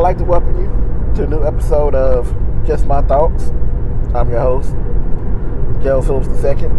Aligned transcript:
I'd 0.00 0.16
like 0.16 0.16
to 0.16 0.24
welcome 0.24 0.58
you 0.58 1.14
to 1.14 1.24
a 1.24 1.26
new 1.26 1.44
episode 1.44 1.94
of 1.94 2.34
Just 2.66 2.86
My 2.86 3.02
Thoughts. 3.02 3.50
I'm 4.14 4.30
your 4.30 4.40
host, 4.40 4.70
Joe 5.84 6.00
Phillips 6.00 6.26
II. 6.42 6.70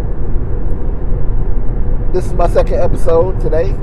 This 2.12 2.26
is 2.26 2.32
my 2.32 2.48
second 2.48 2.80
episode 2.80 3.38
today, 3.40 3.76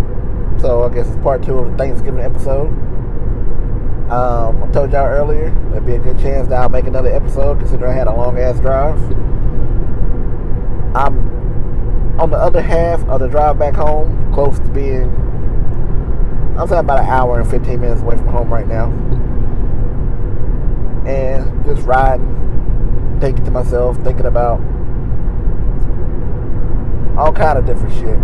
so 0.59 0.83
I 0.83 0.93
guess 0.93 1.07
it's 1.07 1.23
part 1.23 1.41
two 1.41 1.57
of 1.57 1.71
the 1.71 1.77
Thanksgiving 1.77 2.19
episode. 2.19 2.67
Um, 4.11 4.61
I 4.61 4.67
told 4.73 4.91
y'all 4.91 5.07
earlier 5.07 5.51
there'd 5.71 5.85
be 5.85 5.93
a 5.93 5.99
good 5.99 6.19
chance 6.19 6.49
that 6.49 6.61
I'll 6.61 6.67
make 6.67 6.87
another 6.87 7.09
episode 7.09 7.59
considering 7.59 7.93
I 7.93 7.95
had 7.95 8.07
a 8.07 8.13
long 8.13 8.37
ass 8.37 8.59
drive. 8.59 8.99
I'm 10.93 12.19
on 12.19 12.29
the 12.29 12.37
other 12.37 12.61
half 12.61 13.07
of 13.07 13.21
the 13.21 13.29
drive 13.29 13.57
back 13.57 13.75
home, 13.75 14.33
close 14.33 14.59
to 14.59 14.67
being, 14.67 15.05
I'm 16.59 16.67
saying 16.67 16.81
about 16.81 16.99
an 16.99 17.05
hour 17.05 17.39
and 17.39 17.49
15 17.49 17.79
minutes 17.79 18.01
away 18.01 18.17
from 18.17 18.27
home 18.27 18.51
right 18.51 18.67
now. 18.67 18.91
And 21.09 21.65
just 21.65 21.87
riding, 21.87 23.17
thinking 23.19 23.43
to 23.45 23.51
myself, 23.51 23.97
thinking 24.03 24.27
about 24.27 24.59
all 27.17 27.33
kind 27.33 27.57
of 27.57 27.65
different 27.65 27.93
shit. 27.95 28.19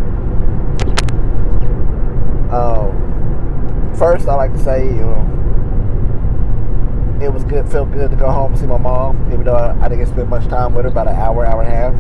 Um, 2.53 3.93
first, 3.98 4.27
I 4.27 4.35
like 4.35 4.53
to 4.53 4.59
say, 4.59 4.85
you 4.85 5.02
know, 5.02 5.31
it 7.21 7.34
was 7.34 7.43
good, 7.43 7.67
felt 7.67 7.91
good 7.91 8.12
to 8.12 8.16
go 8.16 8.29
home 8.29 8.52
and 8.52 8.62
see 8.62 8.67
my 8.67 8.77
mom, 8.77 9.31
even 9.34 9.45
though 9.45 9.55
I, 9.55 9.76
I 9.84 9.90
didn't 9.90 10.05
spend 10.05 10.29
much 10.29 10.45
time 10.48 10.76
with 10.76 10.85
her, 10.85 10.91
about 10.91 11.07
an 11.07 11.15
hour, 11.15 11.43
hour 11.43 11.63
and 11.63 11.71
a 11.71 11.76
half. 11.76 11.93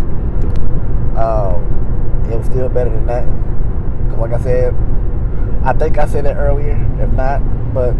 Um, 1.17 2.25
it 2.31 2.37
was 2.37 2.45
still 2.45 2.69
better 2.69 2.91
than 2.91 3.07
that. 3.07 3.25
Cause 4.09 4.19
like 4.19 4.33
I 4.33 4.43
said, 4.43 4.75
I 5.63 5.73
think 5.73 5.97
I 5.97 6.05
said 6.05 6.27
it 6.27 6.35
earlier, 6.35 6.77
if 7.01 7.09
not, 7.13 7.39
but 7.73 7.95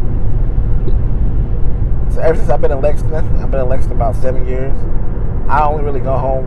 ever 2.17 2.35
since 2.35 2.49
I've 2.49 2.61
been 2.61 2.71
in 2.71 2.81
Lexington, 2.81 3.15
I've 3.41 3.51
been 3.51 3.61
in 3.61 3.69
Lexington 3.69 3.97
about 3.97 4.15
seven 4.15 4.47
years. 4.47 4.73
I 5.49 5.63
only 5.65 5.83
really 5.83 5.99
go 5.99 6.17
home 6.17 6.45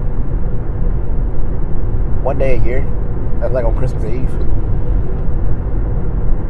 one 2.23 2.39
day 2.39 2.57
a 2.57 2.65
year. 2.65 2.81
That's 3.41 3.53
like 3.53 3.65
on 3.65 3.77
Christmas 3.77 4.05
Eve. 4.05 4.31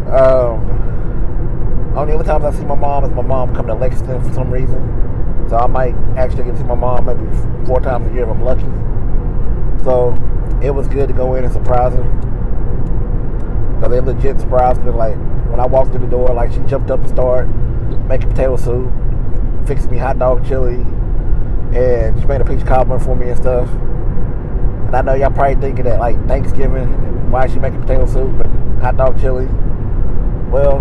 Um, 0.09 0.79
only 1.97 2.15
other 2.15 2.25
times 2.25 2.45
I 2.45 2.53
see 2.53 2.65
my 2.65 2.75
mom 2.75 3.05
is 3.05 3.11
my 3.11 3.23
mom 3.23 3.55
coming 3.55 3.69
to 3.69 3.75
Lexington 3.75 4.23
for 4.23 4.33
some 4.33 4.51
reason. 4.51 5.47
So 5.49 5.57
I 5.57 5.67
might 5.67 5.95
actually 6.17 6.45
get 6.45 6.53
to 6.53 6.59
see 6.59 6.65
my 6.65 6.75
mom 6.75 7.07
maybe 7.07 7.67
four 7.67 7.81
times 7.81 8.11
a 8.11 8.15
year 8.15 8.25
if 8.25 8.31
I'm 8.31 8.43
lucky. 8.43 8.65
So 9.85 10.15
it 10.63 10.71
was 10.71 10.89
good 10.89 11.09
to 11.09 11.15
go 11.15 11.35
in 11.35 11.45
and 11.45 11.53
surprise 11.53 11.95
her. 11.95 12.05
Cause 13.81 13.91
they 13.91 14.01
legit 14.01 14.41
surprised 14.41 14.83
me. 14.83 14.91
Like 14.91 15.17
when 15.51 15.61
I 15.61 15.67
walked 15.67 15.91
through 15.91 16.01
the 16.01 16.11
door, 16.11 16.29
like 16.29 16.53
she 16.53 16.59
jumped 16.61 16.91
up 16.91 17.01
and 17.01 17.09
started 17.09 17.49
making 18.09 18.31
potato 18.31 18.57
soup, 18.57 18.91
fixed 19.69 19.91
me 19.91 19.99
hot 19.99 20.19
dog 20.19 20.45
chili, 20.49 20.83
and 21.77 22.19
she 22.19 22.27
made 22.27 22.41
a 22.41 22.45
peach 22.45 22.65
cobbler 22.65 22.99
for 22.99 23.15
me 23.15 23.29
and 23.29 23.39
stuff. 23.39 23.69
And 23.69 24.97
I 24.97 25.03
know 25.03 25.13
y'all 25.13 25.31
probably 25.31 25.61
thinking 25.61 25.85
that 25.85 26.01
like 26.01 26.17
Thanksgiving, 26.27 26.89
why 27.31 27.45
is 27.45 27.53
she 27.53 27.59
making 27.59 27.83
potato 27.83 28.07
soup 28.07 28.41
and 28.41 28.81
hot 28.81 28.97
dog 28.97 29.21
chili? 29.21 29.47
Well, 30.51 30.81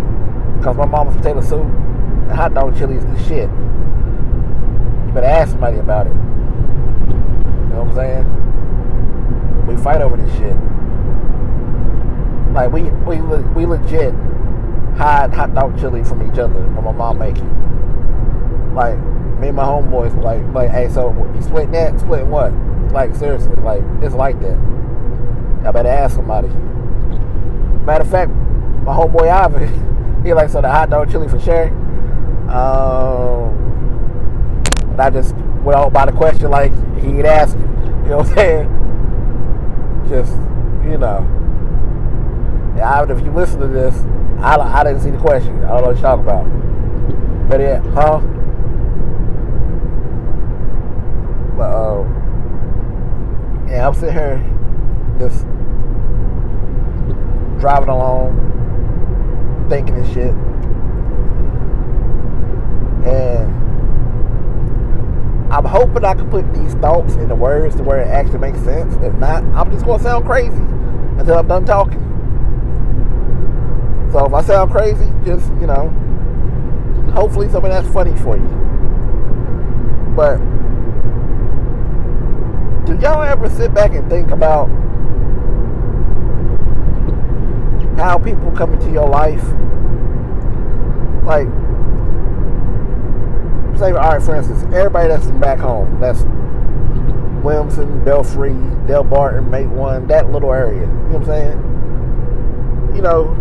because 0.58 0.78
my 0.78 0.86
mama's 0.86 1.18
potato 1.18 1.42
soup 1.42 1.66
and 1.66 2.32
hot 2.32 2.54
dog 2.54 2.78
chili 2.78 2.96
is 2.96 3.04
the 3.04 3.20
shit. 3.28 3.50
You 5.08 5.12
better 5.14 5.28
ask 5.28 5.52
somebody 5.52 5.80
about 5.80 6.08
it. 6.08 6.14
You 6.14 6.16
know 7.74 7.84
what 7.84 7.90
I'm 7.90 7.96
saying? 7.96 9.68
We 9.68 9.76
fight 9.84 10.00
over 10.02 10.16
this 10.16 10.34
shit. 10.38 10.56
Like 12.54 12.72
we 12.72 12.84
we 13.06 13.22
we 13.22 13.66
legit 13.66 14.14
hide 14.98 15.34
hot 15.34 15.54
dog 15.54 15.78
chili 15.78 16.06
from 16.06 16.24
each 16.32 16.40
other 16.40 16.54
when 16.54 16.86
my 16.86 16.94
mom 16.94 17.20
make 17.20 17.38
it. 17.38 17.67
Like 18.78 18.96
me 19.40 19.48
and 19.48 19.56
my 19.56 19.64
homeboys 19.64 20.16
like 20.22 20.44
like 20.54 20.70
hey 20.70 20.88
so 20.88 21.12
you 21.34 21.42
splitting 21.42 21.72
that 21.72 22.00
splitting 22.00 22.30
what? 22.30 22.54
Like 22.92 23.16
seriously 23.16 23.56
like 23.56 23.82
it's 24.04 24.14
like 24.14 24.40
that. 24.42 24.56
I 25.66 25.72
better 25.72 25.90
ask 25.90 26.16
somebody. 26.16 26.48
Matter 27.88 28.04
of 28.04 28.12
fact, 28.12 28.30
my 28.30 28.94
homeboy 28.94 29.32
Ivan, 29.32 30.24
he 30.24 30.32
like 30.32 30.50
so 30.50 30.62
the 30.62 30.70
hot 30.70 30.92
dog 30.92 31.10
chili 31.10 31.28
for 31.28 31.40
sure. 31.40 31.70
Um, 32.52 33.58
and 34.92 35.02
I 35.02 35.10
just 35.10 35.34
went 35.64 35.80
on 35.80 35.92
by 35.92 36.06
the 36.06 36.12
question 36.12 36.52
like 36.52 36.72
he'd 37.00 37.26
ask. 37.26 37.58
You 38.08 38.14
know 38.14 38.20
what 38.20 38.30
I'm 38.30 38.36
saying? 38.36 40.06
Just 40.08 40.32
you 40.90 40.98
know. 40.98 41.26
Ivan, 42.82 43.18
if 43.18 43.26
you 43.26 43.32
listen 43.32 43.60
to 43.60 43.68
this, 43.68 43.96
I, 44.40 44.56
I 44.56 44.84
didn't 44.86 45.02
see 45.02 45.10
the 45.10 45.18
question. 45.18 45.62
I 45.66 45.70
don't 45.70 45.82
know 45.82 45.88
what 45.88 45.96
you're 45.96 46.04
talking 46.04 46.24
about. 46.24 47.50
But 47.50 47.60
yeah, 47.60 47.82
huh? 47.92 48.22
But 51.58 51.74
um, 51.74 53.66
yeah, 53.68 53.88
I'm 53.88 53.94
sitting 53.96 54.14
here 54.14 54.38
just 55.18 55.42
driving 57.60 57.90
along, 57.90 59.66
thinking 59.68 59.96
and 59.96 60.08
shit, 60.14 60.36
and 63.08 63.52
I'm 65.52 65.66
hoping 65.66 66.06
I 66.06 66.14
can 66.14 66.30
put 66.30 66.54
these 66.54 66.76
thoughts 66.76 67.16
into 67.16 67.34
words 67.34 67.76
to 67.78 67.84
where 67.84 68.02
it 68.02 68.08
actually 68.08 68.38
makes 68.38 68.60
sense. 68.60 68.94
If 69.04 69.16
not, 69.16 69.44
I'm 69.56 69.72
just 69.72 69.84
gonna 69.84 70.04
sound 70.04 70.26
crazy 70.26 70.62
until 71.18 71.40
I'm 71.40 71.48
done 71.48 71.66
talking. 71.66 72.04
So 74.12 74.26
if 74.28 74.34
I 74.34 74.44
sound 74.44 74.70
crazy, 74.72 75.12
just 75.26 75.50
you 75.60 75.66
know, 75.66 75.90
hopefully 77.14 77.50
something 77.50 77.72
that's 77.72 77.90
funny 77.90 78.16
for 78.18 78.38
you. 78.38 78.48
But 80.16 80.40
do 82.88 82.98
y'all 83.02 83.22
ever 83.22 83.50
sit 83.50 83.74
back 83.74 83.92
and 83.92 84.10
think 84.10 84.32
about 84.32 84.68
how 87.98 88.18
people 88.18 88.50
come 88.52 88.74
into 88.74 88.90
your 88.92 89.10
life? 89.10 89.44
Like, 91.26 91.48
say, 93.78 93.92
all 93.92 94.14
right, 94.14 94.22
for 94.22 94.36
instance, 94.36 94.64
everybody 94.74 95.10
that's 95.10 95.28
back 95.32 95.60
home, 95.60 96.00
that's 96.00 96.24
Williamson, 97.44 98.06
Belfry, 98.06 98.54
Del 98.88 99.04
Barton, 99.04 99.52
Matewan, 99.52 100.08
that 100.08 100.32
little 100.32 100.54
area. 100.54 100.80
You 100.80 100.88
know 100.88 101.20
what 101.20 101.22
I'm 101.22 101.26
saying? 101.26 102.96
You 102.96 103.02
know, 103.02 103.36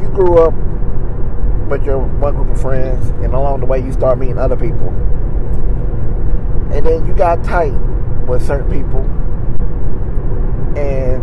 you 0.00 0.08
grew 0.14 0.38
up 0.38 0.54
with 1.68 1.82
your 1.84 1.98
one 1.98 2.36
group 2.36 2.48
of 2.48 2.60
friends, 2.60 3.08
and 3.24 3.34
along 3.34 3.58
the 3.58 3.66
way, 3.66 3.80
you 3.80 3.92
start 3.92 4.18
meeting 4.18 4.38
other 4.38 4.56
people, 4.56 4.90
and 6.72 6.86
then 6.86 7.04
you 7.08 7.14
got 7.14 7.42
tight 7.42 7.74
with 8.26 8.46
certain 8.46 8.70
people, 8.70 9.00
and 10.76 11.22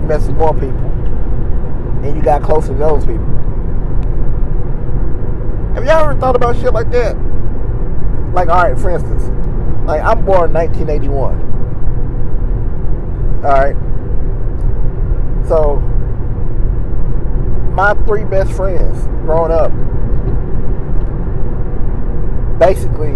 you 0.00 0.06
met 0.06 0.20
some 0.22 0.36
more 0.36 0.54
people, 0.54 0.90
and 2.04 2.16
you 2.16 2.22
got 2.22 2.42
closer 2.42 2.68
to 2.68 2.74
those 2.74 3.04
people. 3.04 3.24
Have 5.74 5.84
y'all 5.84 6.08
ever 6.08 6.18
thought 6.18 6.36
about 6.36 6.56
shit 6.56 6.72
like 6.72 6.90
that? 6.90 7.16
Like, 8.32 8.48
all 8.48 8.62
right, 8.62 8.78
for 8.78 8.90
instance, 8.90 9.24
like 9.86 10.02
I'm 10.02 10.24
born 10.24 10.52
1981. 10.52 11.42
All 13.44 13.52
right, 13.52 13.76
so 15.46 15.76
my 17.76 17.92
three 18.06 18.24
best 18.24 18.52
friends 18.52 19.06
growing 19.26 19.52
up 19.52 19.70
basically 22.58 23.14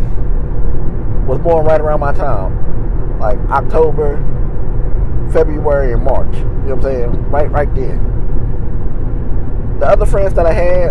was 1.31 1.39
born 1.39 1.65
right 1.65 1.81
around 1.81 2.01
my 2.01 2.13
time. 2.13 3.19
Like 3.21 3.39
October, 3.51 4.17
February, 5.33 5.93
and 5.93 6.03
March. 6.03 6.35
You 6.35 6.43
know 6.43 6.75
what 6.75 6.75
I'm 6.75 6.83
saying? 6.83 7.31
Right 7.31 7.49
right 7.53 7.73
then. 7.73 8.03
The 9.79 9.87
other 9.87 10.07
friends 10.07 10.35
that 10.35 10.47
I 10.47 10.53
had 10.53 10.91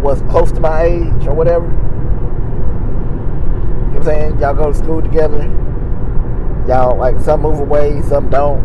was 0.00 0.22
close 0.30 0.52
to 0.52 0.60
my 0.60 0.84
age 0.84 1.26
or 1.26 1.34
whatever. 1.34 1.66
You 1.66 1.72
know 3.82 3.88
what 3.88 3.98
I'm 3.98 4.04
saying? 4.04 4.38
Y'all 4.38 4.54
go 4.54 4.72
to 4.72 4.78
school 4.78 5.02
together. 5.02 5.42
Y'all 6.68 6.96
like 6.96 7.18
some 7.20 7.42
move 7.42 7.58
away, 7.58 8.00
some 8.02 8.30
don't. 8.30 8.62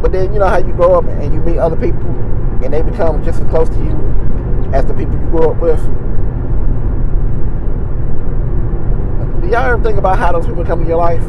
But 0.00 0.12
then 0.12 0.32
you 0.32 0.38
know 0.38 0.46
how 0.46 0.58
you 0.58 0.72
grow 0.74 0.94
up 0.94 1.06
and 1.06 1.34
you 1.34 1.40
meet 1.40 1.58
other 1.58 1.76
people 1.76 2.06
and 2.62 2.72
they 2.72 2.82
become 2.82 3.24
just 3.24 3.40
as 3.40 3.50
close 3.50 3.68
to 3.68 3.78
you 3.78 3.96
as 4.72 4.86
the 4.86 4.94
people 4.94 5.14
you 5.14 5.26
grew 5.30 5.50
up 5.50 5.60
with. 5.60 5.80
Do 9.46 9.52
y'all 9.52 9.74
ever 9.74 9.80
think 9.80 9.96
about 9.96 10.18
how 10.18 10.32
those 10.32 10.44
people 10.44 10.64
come 10.64 10.82
in 10.82 10.88
your 10.88 10.96
life? 10.96 11.22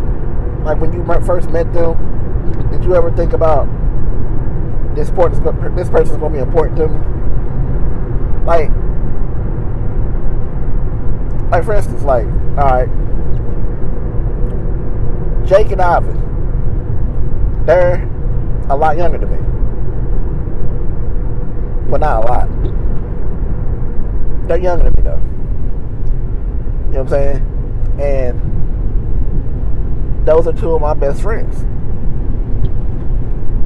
Like 0.64 0.82
when 0.82 0.92
you 0.92 1.06
first 1.24 1.52
met 1.52 1.72
them, 1.72 1.94
did 2.72 2.84
you 2.84 2.96
ever 2.96 3.12
think 3.12 3.34
about 3.34 3.68
this 4.96 5.10
important? 5.10 5.76
This 5.76 5.88
person's 5.88 6.18
gonna 6.18 6.34
be 6.34 6.40
important 6.40 6.78
to 6.78 6.88
me. 6.88 6.98
Like, 8.44 8.72
like 11.52 11.64
for 11.64 11.76
instance, 11.76 12.02
like 12.02 12.26
all 12.58 12.66
right, 12.66 12.90
Jake 15.46 15.70
and 15.70 15.80
Ivan, 15.80 16.18
they're 17.68 18.04
a 18.68 18.76
lot 18.76 18.98
younger 18.98 19.20
than 19.20 19.30
me. 19.30 19.38
Well, 21.88 22.00
not 22.00 22.24
a 22.24 22.26
lot. 22.26 22.50
they're 24.48 24.58
younger 24.58 24.86
than 24.86 24.94
me 24.96 25.04
though. 25.04 25.22
You 26.88 26.94
know 26.94 27.04
what 27.04 27.14
I'm 27.14 27.38
saying? 27.38 27.57
And 28.00 28.42
those 30.28 30.48
are 30.48 30.54
two 30.54 30.72
of 30.72 30.82
my 30.82 30.94
best 30.94 31.22
friends. 31.22 31.66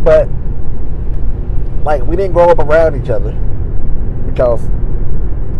But 0.03 0.29
like 1.83 2.03
we 2.03 2.15
didn't 2.15 2.33
grow 2.33 2.49
up 2.49 2.59
around 2.59 3.01
each 3.01 3.09
other 3.09 3.31
because 4.29 4.63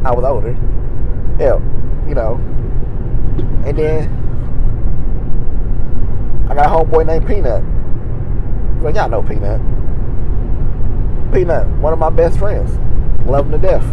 I 0.04 0.14
was 0.14 0.24
older. 0.24 0.54
Hell, 1.38 1.62
you 2.08 2.16
know. 2.16 2.36
And 3.66 3.78
then 3.78 4.10
I 6.50 6.56
got 6.56 6.66
a 6.66 6.70
homeboy 6.70 7.06
named 7.06 7.28
Peanut. 7.28 7.64
Well, 8.82 8.94
y'all 8.94 9.10
know 9.10 9.22
Peanut. 9.22 9.62
Peanut, 11.34 11.68
one 11.78 11.94
of 11.94 12.00
my 12.00 12.10
best 12.10 12.40
friends. 12.40 12.78
Love 13.28 13.46
him 13.46 13.52
to 13.52 13.58
death. 13.58 13.84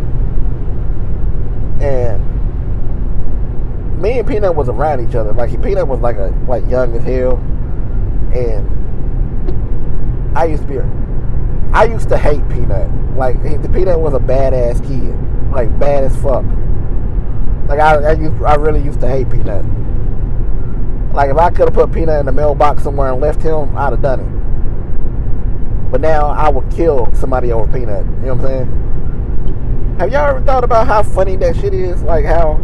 And 1.81 2.38
me 3.99 4.19
and 4.19 4.29
Peanut 4.29 4.55
was 4.55 4.69
around 4.69 5.07
each 5.07 5.15
other. 5.15 5.33
Like 5.33 5.51
Peanut 5.63 5.89
was 5.89 6.01
like 6.01 6.17
a 6.17 6.35
like 6.47 6.69
young 6.69 6.97
as 6.97 7.03
hell. 7.03 7.37
And 8.35 8.67
I 10.37 10.45
used 10.45 10.63
to 10.63 10.69
be 10.69 10.79
I 11.73 11.85
used 11.85 12.09
to 12.11 12.17
hate 12.17 12.49
Peanut. 12.49 12.91
Like 13.17 13.43
the 13.43 13.69
Peanut 13.69 13.99
was 13.99 14.15
a 14.15 14.19
badass 14.19 14.81
kid. 14.87 15.15
Like 15.53 15.77
bad 15.79 16.05
as 16.05 16.15
fuck. 16.17 16.45
Like 17.69 17.81
I, 17.81 17.97
I, 17.97 18.13
used, 18.13 18.43
I 18.43 18.55
really 18.55 18.81
used 18.81 19.01
to 19.01 19.09
hate 19.09 19.29
Peanut. 19.29 19.65
Like 21.13 21.31
if 21.31 21.37
I 21.37 21.51
could 21.51 21.69
have 21.69 21.75
put 21.75 21.93
Peanut 21.93 22.21
in 22.21 22.27
the 22.27 22.33
mailbox 22.33 22.83
somewhere 22.83 23.13
and 23.13 23.21
left 23.21 23.43
him, 23.43 23.77
I'd 23.77 23.93
have 23.93 24.03
done 24.03 24.21
it. 24.21 25.91
But 25.91 26.01
now 26.01 26.29
I 26.29 26.49
would 26.49 26.71
kill 26.71 27.13
somebody 27.15 27.51
over 27.51 27.71
Peanut. 27.73 28.05
You 28.05 28.27
know 28.27 28.35
what 28.35 28.45
I'm 28.45 28.47
saying? 28.47 29.97
Have 29.99 30.13
y'all 30.13 30.29
ever 30.29 30.41
thought 30.43 30.65
about 30.65 30.87
how 30.87 31.03
funny 31.03 31.37
that 31.37 31.57
shit 31.57 31.75
is? 31.75 32.03
Like 32.03 32.25
how 32.25 32.61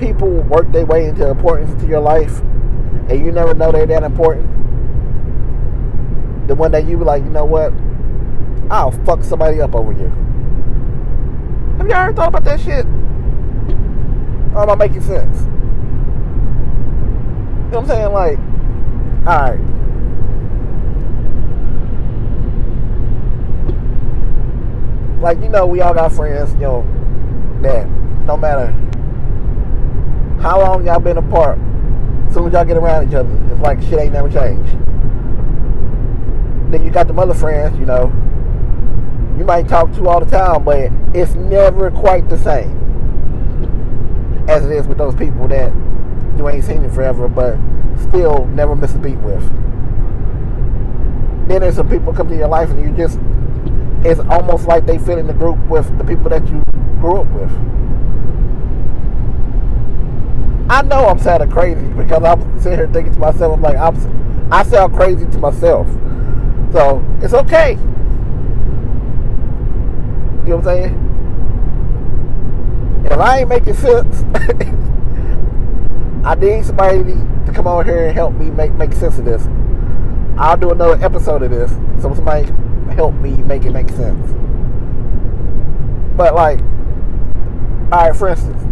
people 0.00 0.30
work 0.44 0.72
their 0.72 0.86
way 0.86 1.04
into 1.06 1.28
importance 1.28 1.70
into 1.72 1.86
your 1.86 2.00
life 2.00 2.40
and 3.10 3.24
you 3.24 3.30
never 3.30 3.54
know 3.54 3.70
they're 3.70 3.86
that 3.86 4.02
important. 4.02 4.46
The 6.48 6.54
one 6.54 6.72
that 6.72 6.86
you 6.86 6.96
be 6.96 7.04
like, 7.04 7.22
you 7.22 7.30
know 7.30 7.44
what? 7.44 7.72
I'll 8.70 8.92
fuck 9.04 9.22
somebody 9.22 9.60
up 9.60 9.74
over 9.74 9.92
you. 9.92 10.08
Have 11.76 11.86
you 11.86 11.92
ever 11.92 12.12
thought 12.12 12.28
about 12.28 12.44
that 12.44 12.60
shit? 12.60 12.86
Or 14.54 14.62
am 14.62 14.70
I 14.70 14.74
making 14.74 15.02
sense? 15.02 15.40
You 15.40 15.46
know 17.72 17.80
what 17.80 17.82
I'm 17.82 17.86
saying? 17.86 18.12
Like, 18.12 18.38
alright. 19.26 19.60
Like, 25.20 25.40
you 25.42 25.48
know, 25.50 25.66
we 25.66 25.80
all 25.82 25.92
got 25.94 26.12
friends, 26.12 26.52
you 26.54 26.60
know, 26.60 26.86
that 27.62 27.86
no 28.24 28.36
matter 28.36 28.74
how 30.40 30.58
long 30.58 30.86
y'all 30.86 30.98
been 30.98 31.18
apart, 31.18 31.58
soon 32.32 32.46
as 32.46 32.52
y'all 32.54 32.64
get 32.64 32.78
around 32.78 33.08
each 33.08 33.14
other, 33.14 33.30
it's 33.52 33.60
like 33.60 33.80
shit 33.82 33.98
ain't 33.98 34.14
never 34.14 34.30
changed. 34.30 34.72
Then 36.72 36.84
you 36.84 36.90
got 36.90 37.08
the 37.08 37.14
other 37.14 37.34
friends, 37.34 37.78
you 37.78 37.84
know, 37.84 38.06
you 39.36 39.44
might 39.44 39.68
talk 39.68 39.92
to 39.94 40.08
all 40.08 40.20
the 40.20 40.30
time, 40.30 40.64
but 40.64 40.90
it's 41.14 41.34
never 41.34 41.90
quite 41.90 42.28
the 42.28 42.38
same 42.38 42.76
as 44.48 44.64
it 44.64 44.72
is 44.72 44.86
with 44.86 44.98
those 44.98 45.14
people 45.14 45.46
that 45.48 45.72
you 46.38 46.48
ain't 46.48 46.64
seen 46.64 46.84
in 46.84 46.90
forever, 46.90 47.28
but 47.28 47.56
still 48.08 48.46
never 48.46 48.74
miss 48.74 48.94
a 48.94 48.98
beat 48.98 49.18
with. 49.18 49.46
Then 51.48 51.60
there's 51.60 51.76
some 51.76 51.88
people 51.88 52.14
come 52.14 52.28
to 52.28 52.36
your 52.36 52.48
life 52.48 52.70
and 52.70 52.80
you 52.80 52.96
just, 52.96 53.18
it's 54.06 54.20
almost 54.30 54.66
like 54.66 54.86
they 54.86 54.98
fit 54.98 55.18
in 55.18 55.26
the 55.26 55.34
group 55.34 55.58
with 55.68 55.86
the 55.98 56.04
people 56.04 56.30
that 56.30 56.46
you 56.48 56.62
grew 57.00 57.20
up 57.20 57.26
with. 57.28 57.50
I 60.70 60.82
know 60.82 61.06
I'm 61.06 61.18
sounding 61.18 61.50
crazy 61.50 61.84
because 61.94 62.22
I'm 62.22 62.60
sitting 62.60 62.78
here 62.78 62.86
thinking 62.86 63.12
to 63.14 63.18
myself, 63.18 63.54
I'm 63.54 63.60
like, 63.60 63.76
I'm, 63.76 64.52
I 64.52 64.62
sound 64.62 64.94
crazy 64.94 65.26
to 65.26 65.38
myself. 65.38 65.88
So 66.70 67.04
it's 67.20 67.34
okay. 67.34 67.72
You 70.42 70.46
know 70.46 70.58
what 70.58 70.68
I'm 70.68 70.76
saying? 70.76 70.94
If 73.04 73.18
I 73.18 73.40
ain't 73.40 73.48
making 73.48 73.74
sense, 73.74 74.22
I 76.24 76.36
need 76.36 76.64
somebody 76.64 77.02
to 77.02 77.52
come 77.52 77.66
over 77.66 77.82
here 77.82 78.06
and 78.06 78.14
help 78.14 78.34
me 78.34 78.52
make 78.52 78.72
make 78.74 78.92
sense 78.92 79.18
of 79.18 79.24
this. 79.24 79.48
I'll 80.38 80.56
do 80.56 80.70
another 80.70 81.04
episode 81.04 81.42
of 81.42 81.50
this, 81.50 81.72
so 82.00 82.14
somebody 82.14 82.46
help 82.94 83.16
me 83.16 83.38
make 83.38 83.64
it 83.64 83.72
make 83.72 83.88
sense. 83.88 84.30
But 86.16 86.36
like, 86.36 86.60
all 87.90 88.08
right, 88.08 88.14
for 88.14 88.28
instance, 88.28 88.69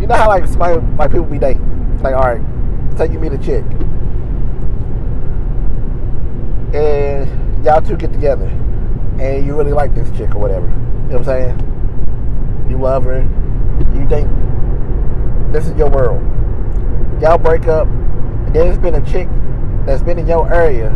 you 0.00 0.06
know 0.06 0.14
how 0.14 0.28
like 0.28 0.46
somebody 0.46 0.80
like 0.96 1.10
people 1.10 1.26
be 1.26 1.38
dating, 1.38 1.98
like 2.02 2.14
all 2.14 2.34
right, 2.34 2.98
say 2.98 3.12
you 3.12 3.18
meet 3.18 3.32
a 3.32 3.38
chick, 3.38 3.64
and 6.74 7.64
y'all 7.64 7.82
two 7.82 7.96
get 7.96 8.12
together 8.12 8.50
and 9.20 9.46
you 9.46 9.54
really 9.54 9.72
like 9.72 9.94
this 9.94 10.10
chick 10.16 10.34
or 10.34 10.38
whatever. 10.38 10.66
You 10.66 10.72
know 10.72 11.18
what 11.18 11.28
I'm 11.28 11.56
saying? 11.58 12.66
You 12.70 12.78
love 12.78 13.04
her. 13.04 13.20
You 13.94 14.08
think 14.08 14.28
this 15.52 15.66
is 15.66 15.76
your 15.76 15.90
world. 15.90 16.22
Y'all 17.20 17.36
break 17.36 17.66
up, 17.66 17.86
it's 18.54 18.78
been 18.78 18.94
a 18.94 19.04
chick 19.04 19.28
that's 19.84 20.02
been 20.02 20.18
in 20.18 20.26
your 20.26 20.50
area 20.52 20.88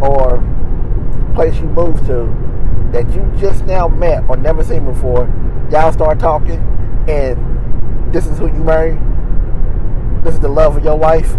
or 0.00 0.42
place 1.34 1.54
you 1.56 1.66
moved 1.66 2.06
to 2.06 2.24
that 2.92 3.06
you 3.14 3.30
just 3.38 3.64
now 3.66 3.88
met 3.88 4.24
or 4.28 4.36
never 4.36 4.64
seen 4.64 4.86
before. 4.86 5.26
Y'all 5.70 5.92
start 5.92 6.18
talking, 6.18 6.58
and 7.06 7.36
this 8.12 8.26
is 8.26 8.38
who 8.38 8.46
you 8.46 8.64
marry. 8.64 8.98
This 10.22 10.34
is 10.34 10.40
the 10.40 10.48
love 10.48 10.76
of 10.76 10.84
your 10.84 10.96
life 10.96 11.34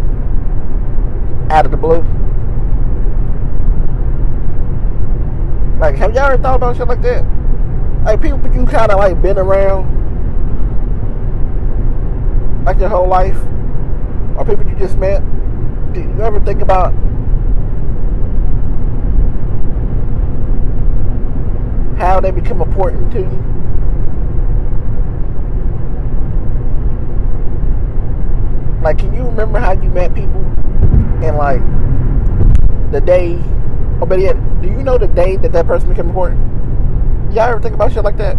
out 1.52 1.66
of 1.66 1.72
the 1.72 1.78
blue. 1.78 2.04
Like, 5.80 5.96
have 5.96 6.14
y'all 6.14 6.26
ever 6.26 6.42
thought 6.42 6.58
about 6.58 6.78
shit 6.78 6.88
like 6.88 7.02
that? 7.02 7.26
Like, 8.04 8.22
people 8.22 8.40
you 8.54 8.66
kind 8.66 8.92
of 8.92 9.00
like 9.00 9.22
been 9.22 9.38
around, 9.38 9.86
like 12.66 12.80
your 12.80 12.90
whole 12.90 13.08
life, 13.08 13.38
or 14.38 14.46
people 14.46 14.68
you 14.68 14.76
just 14.76 14.98
met. 14.98 15.24
Do 15.94 16.02
you 16.02 16.22
ever 16.22 16.40
think 16.42 16.62
about 16.62 16.94
how 21.98 22.20
they 22.20 22.32
become 22.32 22.62
important 22.62 23.12
to 23.14 23.20
you? 23.20 23.59
Like, 28.90 28.98
can 28.98 29.14
you 29.14 29.22
remember 29.22 29.60
how 29.60 29.74
you 29.74 29.88
met 29.88 30.16
people 30.16 30.42
and 31.22 31.38
like 31.38 31.62
the 32.92 33.00
day 33.00 33.38
oh, 34.02 34.06
but 34.08 34.20
yet, 34.20 34.34
do 34.64 34.68
you 34.68 34.82
know 34.82 34.98
the 34.98 35.08
day 35.08 35.38
that 35.38 35.52
that 35.52 35.68
person 35.68 35.90
became 35.90 36.08
important? 36.08 36.42
Y'all 37.32 37.50
ever 37.50 37.62
think 37.62 37.76
about 37.76 37.92
shit 37.94 38.04
like 38.04 38.18
that? 38.18 38.36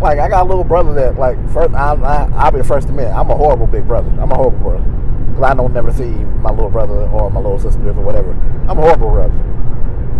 Like 0.00 0.18
I 0.18 0.28
got 0.28 0.46
a 0.46 0.48
little 0.48 0.64
brother 0.64 0.94
that 0.94 1.16
like 1.16 1.38
first 1.52 1.72
I, 1.74 1.94
I 1.94 2.28
I'll 2.34 2.50
be 2.50 2.58
the 2.58 2.64
first 2.64 2.88
to 2.88 2.92
admit 2.92 3.12
I'm 3.12 3.30
a 3.30 3.36
horrible 3.36 3.68
big 3.68 3.86
brother. 3.86 4.10
I'm 4.20 4.32
a 4.32 4.34
horrible 4.34 4.58
brother 4.58 4.84
because 5.28 5.44
I 5.44 5.54
don't 5.54 5.72
never 5.72 5.92
see 5.92 6.10
my 6.42 6.50
little 6.50 6.70
brother 6.70 7.08
or 7.10 7.30
my 7.30 7.38
little 7.38 7.60
sister 7.60 7.88
or 7.88 8.02
whatever. 8.02 8.32
I'm 8.68 8.78
a 8.78 8.82
horrible 8.82 9.12
brother, 9.12 9.38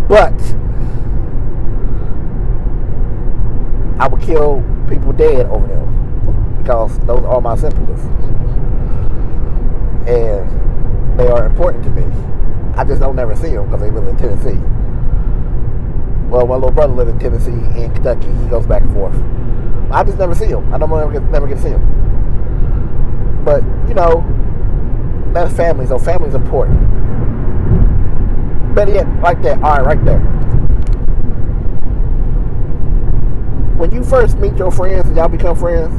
but 0.07 0.39
I 3.99 4.07
would 4.07 4.21
kill 4.21 4.63
people 4.93 5.13
dead 5.13 5.45
over 5.47 5.67
them 5.67 6.57
because 6.61 6.99
those 6.99 7.23
are 7.23 7.41
my 7.41 7.55
siblings 7.55 8.01
and 10.07 11.19
they 11.19 11.27
are 11.27 11.45
important 11.45 11.83
to 11.83 11.89
me. 11.89 12.03
I 12.75 12.83
just 12.83 12.99
don't 12.99 13.15
never 13.15 13.35
see 13.35 13.51
them 13.51 13.65
because 13.65 13.81
they 13.81 13.91
live 13.91 14.07
in 14.07 14.17
Tennessee. 14.17 14.59
Well, 16.29 16.47
my 16.47 16.55
little 16.55 16.71
brother 16.71 16.93
lives 16.93 17.11
in 17.11 17.19
Tennessee 17.19 17.51
and 17.51 17.93
Kentucky. 17.93 18.27
He 18.27 18.49
goes 18.49 18.65
back 18.65 18.81
and 18.81 18.93
forth. 18.93 19.15
I 19.91 20.03
just 20.03 20.17
never 20.17 20.33
see 20.33 20.47
him. 20.47 20.73
I 20.73 20.77
don't 20.77 20.91
ever 20.91 21.11
get, 21.11 21.23
never 21.29 21.47
get 21.47 21.55
to 21.55 21.61
see 21.61 21.69
him. 21.69 23.43
But 23.45 23.63
you 23.87 23.93
know, 23.93 24.23
that's 25.33 25.53
family. 25.55 25.85
So 25.85 25.99
family's 25.99 26.33
important. 26.33 26.79
Better 28.75 28.93
yet, 28.93 29.07
like 29.21 29.41
that. 29.43 29.61
All 29.61 29.77
right, 29.77 29.85
right 29.85 30.05
there. 30.05 30.42
When 33.83 33.91
you 33.91 34.01
first 34.01 34.37
meet 34.37 34.55
your 34.55 34.71
friends 34.71 35.09
and 35.09 35.17
y'all 35.17 35.27
become 35.27 35.57
friends, 35.57 35.91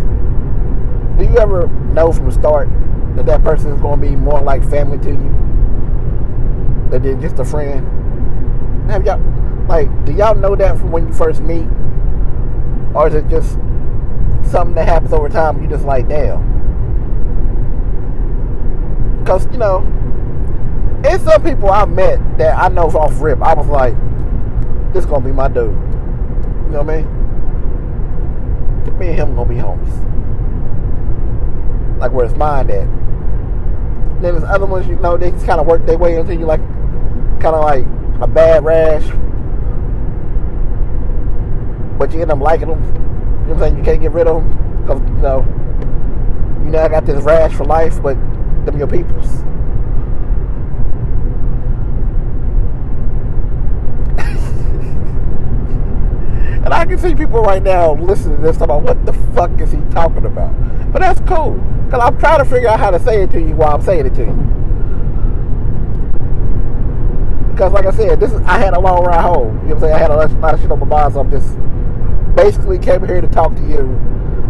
do 1.19 1.25
you 1.31 1.37
ever 1.37 1.67
know 1.93 2.13
from 2.13 2.25
the 2.25 2.33
start 2.33 2.67
that 3.15 3.27
that 3.27 3.45
person 3.45 3.73
is 3.73 3.81
going 3.83 4.01
to 4.01 4.07
be 4.09 4.17
more 4.17 4.41
like 4.41 4.67
family 4.71 4.97
to 5.01 5.11
you 5.11 6.89
than 6.89 7.03
they're 7.03 7.21
just 7.21 7.39
a 7.39 7.45
friend? 7.45 7.87
Have 8.91 9.05
y'all 9.05 9.21
like 9.69 9.91
do 10.07 10.15
y'all 10.15 10.35
know 10.35 10.57
that 10.57 10.79
from 10.79 10.93
when 10.93 11.09
you 11.09 11.13
first 11.13 11.43
meet, 11.43 11.69
or 12.95 13.09
is 13.09 13.15
it 13.17 13.29
just 13.29 13.59
something 14.51 14.75
that 14.77 14.89
happens 14.89 15.13
over 15.13 15.29
time? 15.29 15.63
You 15.63 15.69
just 15.69 15.85
like 15.85 16.09
damn, 16.09 16.41
because 19.19 19.45
you 19.53 19.59
know 19.59 19.87
it's 21.05 21.23
some 21.25 21.43
people 21.43 21.71
I 21.71 21.85
met 21.85 22.39
that 22.39 22.57
I 22.57 22.69
know 22.69 22.85
off 22.85 23.21
rip. 23.21 23.43
I 23.43 23.53
was 23.53 23.67
like, 23.67 23.95
this 24.95 25.05
gonna 25.05 25.23
be 25.23 25.33
my 25.33 25.49
dude. 25.49 25.67
You 25.67 26.71
know 26.71 26.83
what 26.83 26.89
I 26.89 27.03
mean? 27.03 27.24
Me 28.93 29.09
and 29.09 29.19
him 29.19 29.35
gonna 29.35 29.49
be 29.49 29.57
homies. 29.57 29.99
Like 31.99 32.13
where 32.13 32.27
his 32.27 32.37
mind 32.37 32.71
at. 32.71 32.87
Then 34.21 34.35
there's 34.35 34.45
other 34.45 34.67
ones, 34.67 34.87
you 34.87 34.97
know, 34.97 35.17
they 35.17 35.31
just 35.31 35.47
kind 35.47 35.61
of 35.61 35.67
work 35.67 35.85
their 35.87 35.99
way 35.99 36.17
into 36.17 36.35
you 36.35 36.47
like, 36.47 36.61
kind 37.41 37.57
of 37.57 37.65
like 37.65 37.85
a 38.21 38.27
bad 38.27 38.65
rash. 38.65 39.05
But 41.99 42.13
you 42.13 42.23
end 42.23 42.31
up 42.31 42.41
liking 42.41 42.69
them. 42.69 42.83
You 42.83 42.91
know 42.91 43.55
what 43.55 43.55
I'm 43.55 43.59
saying? 43.61 43.77
You 43.79 43.83
can't 43.83 44.01
get 44.01 44.13
rid 44.13 44.27
of 44.27 44.43
them 44.43 44.81
because 44.83 45.01
you 45.01 45.23
know, 45.23 45.41
you 46.65 46.71
know 46.71 46.83
I 46.83 46.89
got 46.89 47.05
this 47.07 47.23
rash 47.23 47.53
for 47.53 47.65
life, 47.65 48.01
but 48.03 48.15
them 48.65 48.79
your 48.79 48.87
peoples. 48.87 49.27
And 56.65 56.73
I 56.73 56.87
can 56.87 56.99
see 56.99 57.15
people 57.15 57.43
right 57.43 57.63
now 57.63 57.95
listening 57.95 58.37
to 58.37 58.43
this 58.43 58.57
talking 58.57 58.77
about 58.77 58.83
what 58.85 59.05
the 59.05 59.13
fuck 59.35 59.51
is 59.61 59.71
he 59.71 59.79
talking 59.91 60.25
about. 60.25 60.51
But 60.93 61.01
that's 61.01 61.21
cool. 61.29 61.61
Because 61.85 62.01
I'm 62.03 62.19
trying 62.19 62.39
to 62.39 62.47
figure 62.47 62.69
out 62.69 62.81
how 62.81 62.91
to 62.91 62.99
say 62.99 63.23
it 63.23 63.31
to 63.33 63.39
you 63.39 63.55
while 63.55 63.75
I'm 63.75 63.83
saying 63.83 64.07
it 64.07 64.15
to 64.15 64.23
you. 64.23 64.33
Because 67.51 67.73
like 67.73 67.85
I 67.85 67.91
said, 67.91 68.19
this 68.19 68.33
is 68.33 68.41
I 68.43 68.59
had 68.59 68.73
a 68.73 68.81
long 68.81 69.05
ride 69.05 69.21
home. 69.21 69.59
You 69.69 69.75
know 69.75 69.75
what 69.75 69.75
I'm 69.75 69.81
saying? 69.81 69.95
I 69.95 69.99
had 69.99 70.11
a 70.11 70.17
lot 70.17 70.55
of 70.55 70.61
shit 70.61 70.73
on 70.73 70.81
my 70.81 70.87
mind, 70.87 71.13
so 71.13 71.21
I'm 71.21 71.31
just 71.31 71.55
basically 72.35 72.79
came 72.79 73.07
here 73.07 73.21
to 73.21 73.29
talk 73.29 73.55
to 73.55 73.63
you 73.63 73.81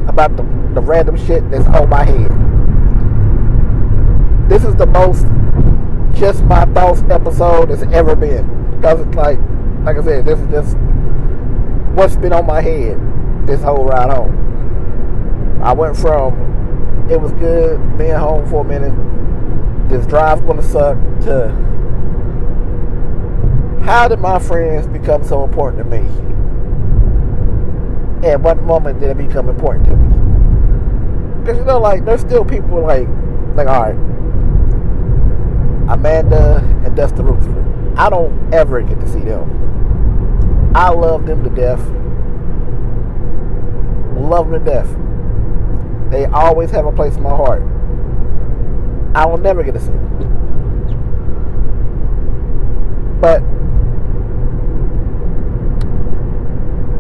about 0.07 0.37
the, 0.37 0.43
the 0.75 0.81
random 0.81 1.17
shit 1.17 1.51
that's 1.51 1.67
on 1.67 1.89
my 1.89 2.05
head. 2.05 2.31
This 4.49 4.65
is 4.65 4.77
the 4.77 4.87
most 4.87 5.27
just 6.17 6.45
my 6.45 6.65
thoughts 6.67 7.03
episode 7.11 7.71
that's 7.71 7.83
ever 7.93 8.15
been. 8.15 8.47
Because 8.77 9.05
like 9.17 9.41
like 9.83 9.97
I 9.97 10.05
said, 10.05 10.25
this 10.25 10.39
is 10.39 10.47
just 10.47 10.77
what's 11.95 12.17
been 12.17 12.33
on 12.33 12.45
my 12.47 12.61
head 12.61 12.99
this 13.47 13.63
whole 13.63 13.85
ride 13.85 14.11
home. 14.11 15.61
I 15.63 15.73
went 15.73 15.97
from 15.97 17.09
it 17.11 17.21
was 17.21 17.33
good 17.33 17.79
being 17.99 18.15
home 18.15 18.49
for 18.49 18.63
a 18.63 18.65
minute, 18.65 18.95
this 19.89 20.07
drive's 20.07 20.41
gonna 20.43 20.63
suck 20.63 20.97
to 21.25 21.49
how 23.85 24.09
did 24.09 24.19
my 24.19 24.39
friends 24.39 24.87
become 24.87 25.23
so 25.23 25.45
important 25.45 25.85
to 25.85 25.85
me? 25.85 26.09
At 28.27 28.41
what 28.41 28.63
moment 28.63 29.01
did 29.01 29.11
it 29.11 29.19
become 29.19 29.51
important 29.51 29.85
to 29.87 29.97
me? 29.97 31.41
Because 31.41 31.59
you 31.59 31.65
know, 31.67 31.79
like 31.79 32.07
there's 32.07 32.23
still 32.23 32.45
people 32.45 32.81
like 32.81 33.07
like 33.55 33.69
all 33.69 33.83
right, 33.83 33.97
Amanda 35.93 36.57
and 36.85 36.97
Dustin 36.97 37.27
Rutherford. 37.27 37.99
I 37.99 38.09
don't 38.09 38.53
ever 38.55 38.81
get 38.81 38.99
to 39.01 39.09
see 39.09 39.21
them. 39.21 39.74
I 40.75 40.91
love 40.91 41.25
them 41.27 41.45
to 41.45 41.51
death. 41.51 41.79
Love 44.19 44.51
them 44.51 44.65
to 44.65 44.71
death. 44.71 44.89
They 46.11 46.27
always 46.27 46.71
have 46.73 46.85
a 46.87 46.93
place 46.93 47.17
in 47.17 47.23
my 47.23 47.31
heart. 47.31 47.63
I 49.15 49.27
will 49.27 49.39
never 49.39 49.63
get 49.63 49.75
to 49.75 49.81
see 49.81 49.87
them. 49.87 50.11
But 53.21 53.43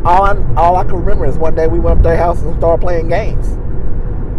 all 0.08 0.22
I, 0.22 0.36
all 0.56 0.76
I 0.76 0.84
can 0.84 0.94
remember 0.94 1.26
is 1.26 1.36
one 1.36 1.56
day 1.56 1.66
we 1.66 1.80
went 1.80 1.98
up 1.98 2.02
to 2.04 2.08
their 2.10 2.16
house 2.16 2.40
and 2.42 2.56
started 2.58 2.80
playing 2.80 3.08
games. 3.08 3.48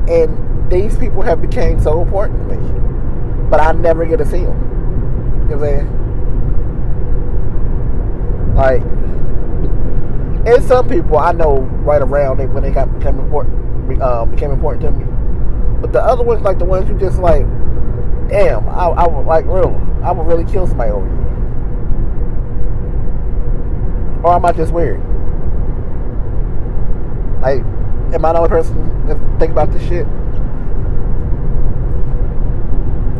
And 0.09 0.71
these 0.71 0.97
people 0.97 1.21
have 1.23 1.41
become 1.41 1.81
so 1.81 2.01
important 2.01 2.47
to 2.47 2.55
me. 2.55 3.49
But 3.49 3.59
I 3.59 3.73
never 3.73 4.05
get 4.05 4.17
to 4.17 4.25
see 4.25 4.45
them. 4.45 5.47
You 5.49 5.55
know 5.55 5.57
what 5.57 5.69
I'm 5.69 5.77
saying? 5.77 5.91
Like, 8.55 9.04
and 10.45 10.63
some 10.63 10.87
people 10.87 11.17
I 11.17 11.31
know 11.31 11.59
right 11.83 12.01
around 12.01 12.39
it 12.39 12.47
when 12.47 12.63
they 12.63 12.71
got 12.71 12.93
became 12.97 13.19
important, 13.19 14.01
um, 14.01 14.31
became 14.31 14.51
important 14.51 14.83
to 14.83 14.91
me. 14.91 15.05
But 15.81 15.91
the 15.91 16.01
other 16.01 16.23
ones, 16.23 16.41
like 16.43 16.59
the 16.59 16.65
ones 16.65 16.87
who 16.87 16.97
just 16.99 17.19
like, 17.19 17.45
damn, 18.29 18.67
I, 18.69 18.87
I 18.87 19.07
would 19.07 19.25
like 19.25 19.45
real, 19.45 19.75
I 20.03 20.11
would 20.11 20.27
really 20.27 20.45
kill 20.45 20.67
somebody 20.67 20.91
over 20.91 21.05
you. 21.05 21.25
Or 24.23 24.35
am 24.35 24.45
I 24.45 24.51
just 24.51 24.71
weird? 24.71 24.99
Like, 27.41 27.59
am 28.13 28.25
I 28.25 28.33
the 28.33 28.37
only 28.39 28.49
person 28.49 29.07
that 29.07 29.17
think 29.39 29.51
about 29.51 29.71
this 29.71 29.83
shit? 29.83 30.07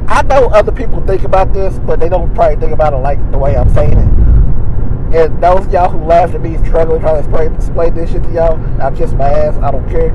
I 0.08 0.22
know 0.22 0.48
other 0.50 0.72
people 0.72 1.06
think 1.06 1.24
about 1.24 1.54
this, 1.54 1.78
but 1.80 2.00
they 2.00 2.10
don't 2.10 2.34
probably 2.34 2.58
think 2.58 2.72
about 2.72 2.94
it 2.94 2.98
like 2.98 3.20
the 3.32 3.38
way 3.38 3.56
I'm 3.56 3.70
saying 3.74 3.98
it. 3.98 4.25
And 5.16 5.42
those 5.42 5.66
y'all 5.72 5.90
who 5.90 6.04
laughed 6.04 6.36
at 6.36 6.42
me 6.42 6.58
struggling 6.58 7.00
trying 7.00 7.24
to 7.24 7.54
explain, 7.56 7.96
this 7.96 8.12
shit 8.12 8.22
to 8.24 8.32
y'all, 8.34 8.60
I'll 8.82 8.94
kiss 8.94 9.14
my 9.14 9.30
ass. 9.30 9.56
I 9.64 9.72
don't 9.72 9.90
care. 9.90 10.10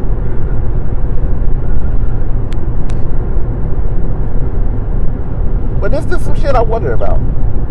But 5.80 5.90
this 5.90 6.04
is 6.04 6.22
some 6.22 6.34
shit 6.34 6.54
I 6.54 6.60
wonder 6.60 6.92
about. 6.92 7.18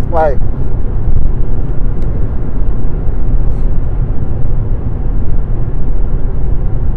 Like, 0.10 0.40
you 0.40 0.48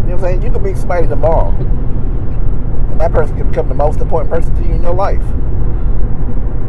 know 0.09 0.15
what 0.15 0.15
I'm 0.15 0.21
saying? 0.21 0.43
You 0.43 0.51
can 0.51 0.63
meet 0.63 0.79
somebody 0.79 1.09
tomorrow, 1.09 1.51
and 1.51 2.99
that 2.99 3.13
person 3.13 3.37
can 3.37 3.51
become 3.51 3.69
the 3.69 3.75
most 3.75 4.01
important 4.01 4.33
person 4.33 4.55
to 4.55 4.63
you 4.63 4.77
in 4.77 4.83
your 4.83 4.95
life. 4.95 5.21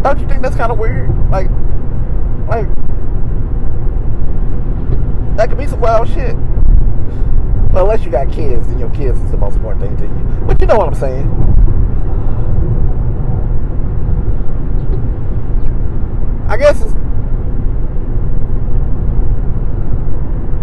Don't 0.03 0.19
you 0.19 0.27
think 0.27 0.41
that's 0.41 0.57
kind 0.57 0.69
of 0.69 0.77
weird? 0.77 1.09
Like, 1.31 1.47
like 2.49 2.67
that 5.35 5.49
could 5.49 5.57
be 5.57 5.67
some 5.67 5.79
wild 5.79 6.07
shit. 6.07 6.35
Well, 7.73 7.85
unless 7.85 8.05
you 8.05 8.11
got 8.11 8.31
kids, 8.31 8.67
then 8.67 8.77
your 8.77 8.91
kids 8.91 9.19
is 9.19 9.31
the 9.31 9.37
most 9.37 9.55
important 9.55 9.81
thing 9.81 9.97
to 9.97 10.03
you. 10.03 10.45
But 10.45 10.61
you 10.61 10.67
know 10.67 10.77
what 10.77 10.87
I'm 10.87 10.93
saying. 10.93 11.27
I 16.47 16.57
guess 16.57 16.81
it's 16.81 16.93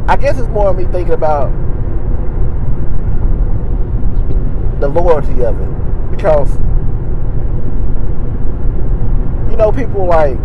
I 0.09 0.17
guess 0.17 0.39
it's 0.39 0.49
more 0.49 0.71
of 0.71 0.77
me 0.77 0.85
thinking 0.87 1.15
about 1.15 1.51
the 4.81 4.89
loyalty 4.89 5.45
of 5.45 5.61
it. 5.61 6.11
Because 6.11 6.55
you 9.51 9.57
know, 9.57 9.73
people 9.73 10.07
like 10.07 10.39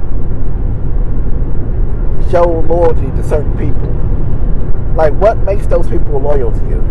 show 2.31 2.43
loyalty 2.43 3.11
to 3.15 3.23
certain 3.23 3.51
people. 3.57 3.91
Like, 4.95 5.13
what 5.13 5.37
makes 5.39 5.67
those 5.67 5.87
people 5.89 6.19
loyal 6.19 6.51
to 6.51 6.59
you? 6.59 6.81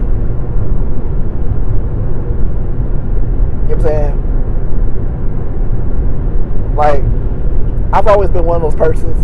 You 3.65 3.71
know 3.71 3.77
what 3.77 3.77
I'm 3.77 3.81
saying? 3.81 4.21
Like, 6.77 7.03
I've 7.93 8.07
always 8.07 8.31
been 8.31 8.45
one 8.45 8.63
of 8.63 8.63
those 8.63 8.75
persons 8.79 9.17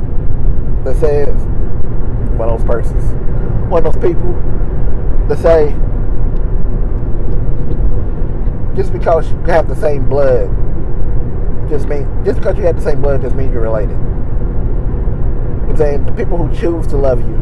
that 0.84 0.96
says, 0.96 1.34
one 2.38 2.48
of 2.48 2.58
those 2.58 2.66
persons, 2.66 3.12
one 3.70 3.84
of 3.84 3.92
those 3.92 4.02
people 4.02 4.32
that 5.28 5.38
say, 5.38 5.74
just 8.76 8.92
because 8.92 9.30
you 9.30 9.36
have 9.42 9.68
the 9.68 9.76
same 9.76 10.08
blood, 10.08 10.48
just 11.68 11.86
mean 11.86 12.06
just 12.24 12.38
because 12.38 12.56
you 12.56 12.64
have 12.64 12.76
the 12.76 12.82
same 12.82 13.02
blood 13.02 13.20
just 13.20 13.34
means 13.34 13.52
you're 13.52 13.62
related. 13.62 13.96
I'm 15.70 15.76
saying 15.76 16.04
the 16.04 16.12
people 16.12 16.36
who 16.36 16.52
choose 16.52 16.84
to 16.88 16.96
love 16.96 17.20
you, 17.20 17.36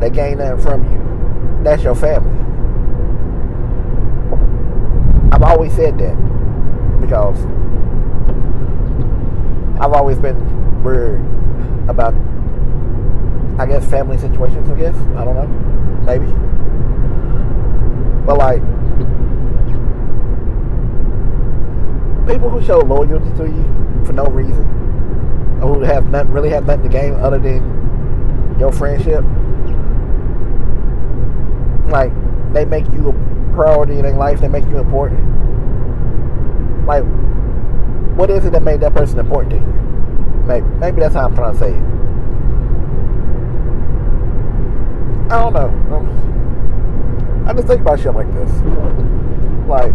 they 0.00 0.10
gain 0.10 0.36
that 0.36 0.60
from 0.60 0.84
you. 0.84 1.64
That's 1.64 1.82
your 1.82 1.94
family. 1.94 2.38
I've 5.32 5.42
always 5.42 5.72
said 5.72 5.96
that 5.98 6.14
because 7.00 7.38
I've 9.80 9.94
always 9.94 10.18
been 10.18 10.84
weird 10.84 11.20
about, 11.88 12.12
I 13.58 13.64
guess, 13.64 13.88
family 13.88 14.18
situations. 14.18 14.68
I 14.68 14.74
guess 14.74 14.94
I 15.16 15.24
don't 15.24 15.36
know, 15.36 15.46
maybe, 16.04 16.26
but 18.26 18.36
like 18.36 18.60
people 22.28 22.50
who 22.50 22.62
show 22.62 22.80
loyalty 22.80 23.30
to 23.38 23.46
you 23.46 24.04
for 24.04 24.12
no 24.12 24.26
reason 24.26 24.79
who 25.60 25.80
have 25.80 26.08
really 26.30 26.50
have 26.50 26.66
nothing 26.66 26.84
to 26.84 26.88
gain 26.88 27.14
other 27.14 27.38
than 27.38 28.56
your 28.58 28.72
friendship. 28.72 29.24
Like 31.90 32.12
they 32.52 32.64
make 32.64 32.86
you 32.92 33.10
a 33.10 33.54
priority 33.54 33.96
in 33.96 34.02
their 34.02 34.16
life. 34.16 34.40
They 34.40 34.48
make 34.48 34.64
you 34.66 34.78
important. 34.78 35.20
Like, 36.86 37.04
what 38.16 38.30
is 38.30 38.44
it 38.44 38.52
that 38.52 38.62
made 38.62 38.80
that 38.80 38.94
person 38.94 39.18
important 39.18 39.50
to 39.50 39.56
you? 39.58 39.66
Maybe, 40.46 40.66
maybe 40.78 41.00
that's 41.00 41.14
how 41.14 41.26
I'm 41.26 41.34
trying 41.34 41.52
to 41.52 41.58
say 41.58 41.70
it. 41.70 41.84
I 45.32 45.38
don't 45.38 45.52
know. 45.52 47.46
I 47.46 47.52
just 47.52 47.68
think 47.68 47.80
about 47.82 48.00
shit 48.00 48.14
like 48.14 48.32
this. 48.34 48.50
Like, 49.68 49.92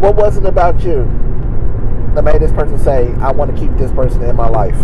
What 0.00 0.14
was 0.16 0.38
it 0.38 0.46
about 0.46 0.82
you 0.82 1.02
that 2.14 2.22
made 2.24 2.40
this 2.40 2.52
person 2.52 2.78
say, 2.78 3.12
I 3.20 3.30
want 3.30 3.54
to 3.54 3.60
keep 3.60 3.76
this 3.76 3.92
person 3.92 4.22
in 4.22 4.36
my 4.36 4.48
life? 4.48 4.76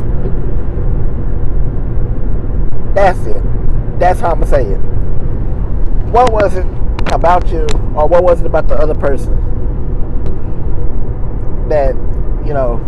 That's 2.94 3.18
it. 3.26 3.42
That's 3.98 4.20
how 4.20 4.30
I'm 4.30 4.40
going 4.40 4.50
to 4.50 4.56
say 4.56 4.64
it. 4.64 4.80
What 6.10 6.32
was 6.32 6.56
it 6.56 6.66
about 7.12 7.48
you, 7.48 7.66
or 7.94 8.06
what 8.06 8.22
was 8.22 8.40
it 8.40 8.46
about 8.46 8.68
the 8.68 8.74
other 8.74 8.94
person 8.94 9.34
that, 11.68 11.94
you 12.46 12.54
know, 12.54 12.80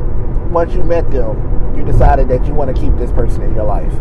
once 0.50 0.72
you 0.72 0.82
met 0.84 1.10
them, 1.10 1.76
you 1.76 1.84
decided 1.84 2.28
that 2.28 2.46
you 2.46 2.54
want 2.54 2.74
to 2.74 2.80
keep 2.80 2.96
this 2.96 3.12
person 3.12 3.42
in 3.42 3.54
your 3.54 3.64
life? 3.64 3.92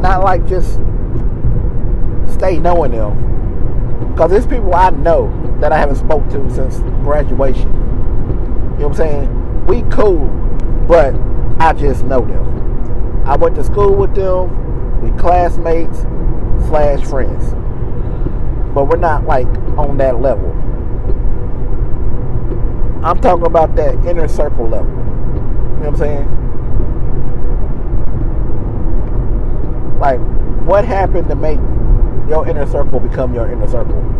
Not 0.00 0.22
like 0.24 0.46
just 0.46 0.74
stay 2.32 2.58
knowing 2.58 2.92
them. 2.92 3.26
Because 4.12 4.30
there's 4.30 4.46
people 4.46 4.74
I 4.74 4.90
know 4.90 5.30
that 5.60 5.72
I 5.72 5.78
haven't 5.78 5.96
spoke 5.96 6.28
to 6.30 6.50
since 6.50 6.78
graduation. 7.02 7.87
You 8.78 8.84
know 8.84 8.90
what 8.90 9.00
I'm 9.00 9.08
saying? 9.08 9.66
We 9.66 9.82
cool, 9.90 10.28
but 10.86 11.12
I 11.58 11.72
just 11.72 12.04
know 12.04 12.20
them. 12.20 13.26
I 13.26 13.34
went 13.34 13.56
to 13.56 13.64
school 13.64 13.96
with 13.96 14.14
them. 14.14 15.02
We 15.02 15.10
classmates 15.18 16.02
slash 16.68 17.04
friends. 17.04 17.54
But 18.72 18.84
we're 18.84 18.98
not 18.98 19.24
like 19.24 19.48
on 19.76 19.96
that 19.98 20.20
level. 20.20 20.52
I'm 23.04 23.20
talking 23.20 23.46
about 23.46 23.74
that 23.74 23.94
inner 24.06 24.28
circle 24.28 24.68
level. 24.68 24.86
You 24.86 24.94
know 24.94 25.78
what 25.78 25.88
I'm 25.88 25.96
saying? 25.96 26.28
Like, 29.98 30.20
what 30.64 30.84
happened 30.84 31.26
to 31.30 31.34
make 31.34 31.58
your 32.28 32.46
inner 32.48 32.66
circle 32.66 33.00
become 33.00 33.34
your 33.34 33.50
inner 33.50 33.66
circle? 33.66 34.17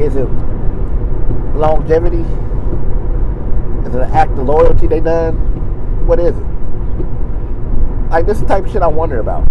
Is 0.00 0.14
it 0.14 0.28
longevity? 1.56 2.24
Is 3.88 3.94
it 3.94 4.00
an 4.00 4.10
act 4.12 4.32
of 4.32 4.46
loyalty 4.46 4.86
they 4.86 5.00
done? 5.00 5.34
What 6.06 6.20
is 6.20 6.36
it? 6.36 6.48
Like 8.10 8.26
this 8.26 8.40
type 8.42 8.64
of 8.64 8.70
shit 8.70 8.82
I 8.82 8.86
wonder 8.86 9.18
about. 9.18 9.46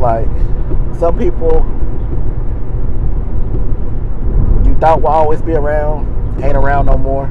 Like 0.00 0.28
some 0.98 1.16
people 1.16 1.64
you 4.64 4.74
thought 4.80 5.00
will 5.00 5.08
always 5.08 5.40
be 5.42 5.52
around 5.52 6.06
ain't 6.42 6.56
around 6.56 6.86
no 6.86 6.96
more. 6.96 7.26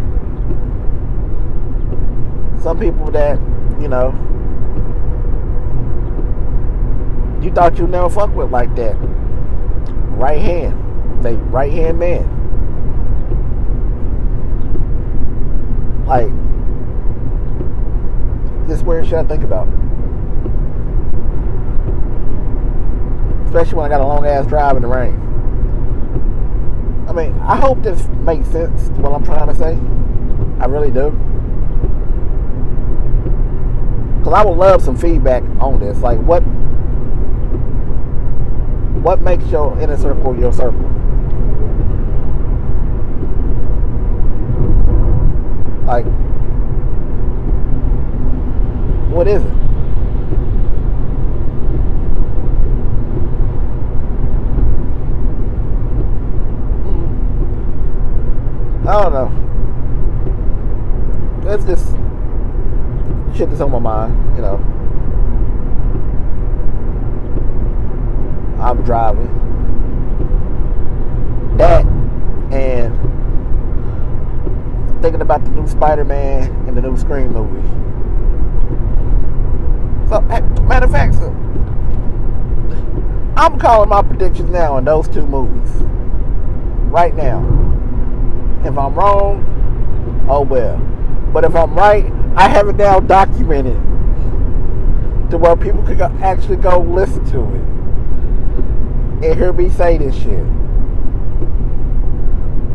Some 2.61 2.79
people 2.79 3.11
that, 3.11 3.39
you 3.79 3.87
know, 3.87 4.11
you 7.41 7.51
thought 7.51 7.77
you'd 7.77 7.89
never 7.89 8.09
fuck 8.09 8.33
with 8.35 8.51
like 8.51 8.75
that. 8.75 8.95
Right 10.17 10.41
hand. 10.41 11.23
They 11.23 11.35
right 11.35 11.71
hand 11.71 11.99
man. 11.99 12.25
Like 16.07 16.31
this 18.67 18.81
weird 18.81 19.05
shit 19.05 19.13
I 19.19 19.23
think 19.25 19.43
about. 19.43 19.67
Especially 23.45 23.77
when 23.77 23.85
I 23.85 23.89
got 23.89 24.01
a 24.01 24.07
long 24.07 24.25
ass 24.25 24.47
drive 24.47 24.75
in 24.75 24.81
the 24.81 24.87
rain. 24.87 25.13
I 27.07 27.13
mean, 27.13 27.39
I 27.39 27.55
hope 27.55 27.83
this 27.83 28.07
makes 28.07 28.47
sense 28.49 28.89
what 28.97 29.13
I'm 29.13 29.23
trying 29.23 29.47
to 29.47 29.55
say. 29.55 29.77
I 30.59 30.65
really 30.65 30.91
do. 30.91 31.11
Cause 34.23 34.33
I 34.33 34.43
would 34.43 34.57
love 34.57 34.81
some 34.81 34.97
feedback 34.97 35.43
on 35.61 35.79
this. 35.79 35.99
Like 35.99 36.19
what 36.19 36.43
what 39.01 39.21
makes 39.21 39.45
your 39.47 39.79
inner 39.79 39.97
circle 39.97 40.37
your 40.37 40.51
circle? 40.51 40.79
Like, 45.85 46.05
what 49.09 49.27
is 49.27 49.41
it? 49.41 49.53
I 58.87 59.03
don't 59.03 59.13
know. 59.13 59.29
It's 61.51 61.65
just 61.65 61.87
shit 63.37 63.49
that's 63.49 63.61
on 63.61 63.71
my 63.71 63.79
mind, 63.79 64.35
you 64.35 64.41
know. 64.41 64.76
I'm 68.67 68.83
driving. 68.83 69.27
That 71.55 71.85
and 72.51 72.93
thinking 75.01 75.21
about 75.21 75.45
the 75.45 75.51
new 75.51 75.65
Spider-Man 75.69 76.51
and 76.67 76.75
the 76.75 76.81
new 76.81 76.97
Scream 76.97 77.31
movie. 77.31 77.65
So, 80.09 80.19
matter 80.19 80.85
of 80.85 80.91
fact, 80.91 81.15
so, 81.15 81.29
I'm 83.37 83.57
calling 83.57 83.87
my 83.87 84.01
predictions 84.01 84.49
now 84.49 84.73
on 84.73 84.83
those 84.83 85.07
two 85.07 85.25
movies. 85.25 85.69
Right 86.91 87.15
now. 87.15 87.39
If 88.65 88.77
I'm 88.77 88.95
wrong, 88.95 90.25
oh 90.29 90.41
well. 90.41 90.77
But 91.31 91.45
if 91.45 91.55
I'm 91.55 91.73
right, 91.73 92.11
I 92.35 92.49
have 92.49 92.67
it 92.67 92.75
now 92.75 92.99
documented 92.99 93.77
to 95.31 95.37
where 95.37 95.55
people 95.55 95.83
could 95.83 96.01
actually 96.01 96.57
go 96.57 96.79
listen 96.79 97.23
to 97.31 97.55
it 97.55 97.76
and 99.23 99.35
hear 99.37 99.51
me 99.51 99.69
say 99.69 99.97
this 99.97 100.15
shit. 100.15 100.45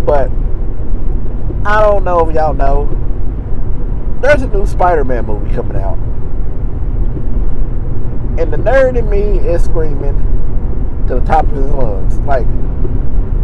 But 0.04 0.30
I 1.64 1.80
don't 1.80 2.02
know 2.04 2.28
if 2.28 2.34
y'all 2.34 2.54
know. 2.54 2.88
There's 4.20 4.42
a 4.42 4.48
new 4.48 4.66
Spider-Man 4.66 5.26
movie 5.26 5.54
coming 5.54 5.76
out. 5.76 5.98
And 8.40 8.52
the 8.52 8.56
nerd 8.56 8.96
in 8.98 9.08
me 9.08 9.38
is 9.38 9.64
screaming 9.64 10.16
to 11.06 11.14
the 11.16 11.20
top 11.20 11.46
of 11.46 11.54
his 11.54 11.70
lungs. 11.70 12.18
Like 12.20 12.46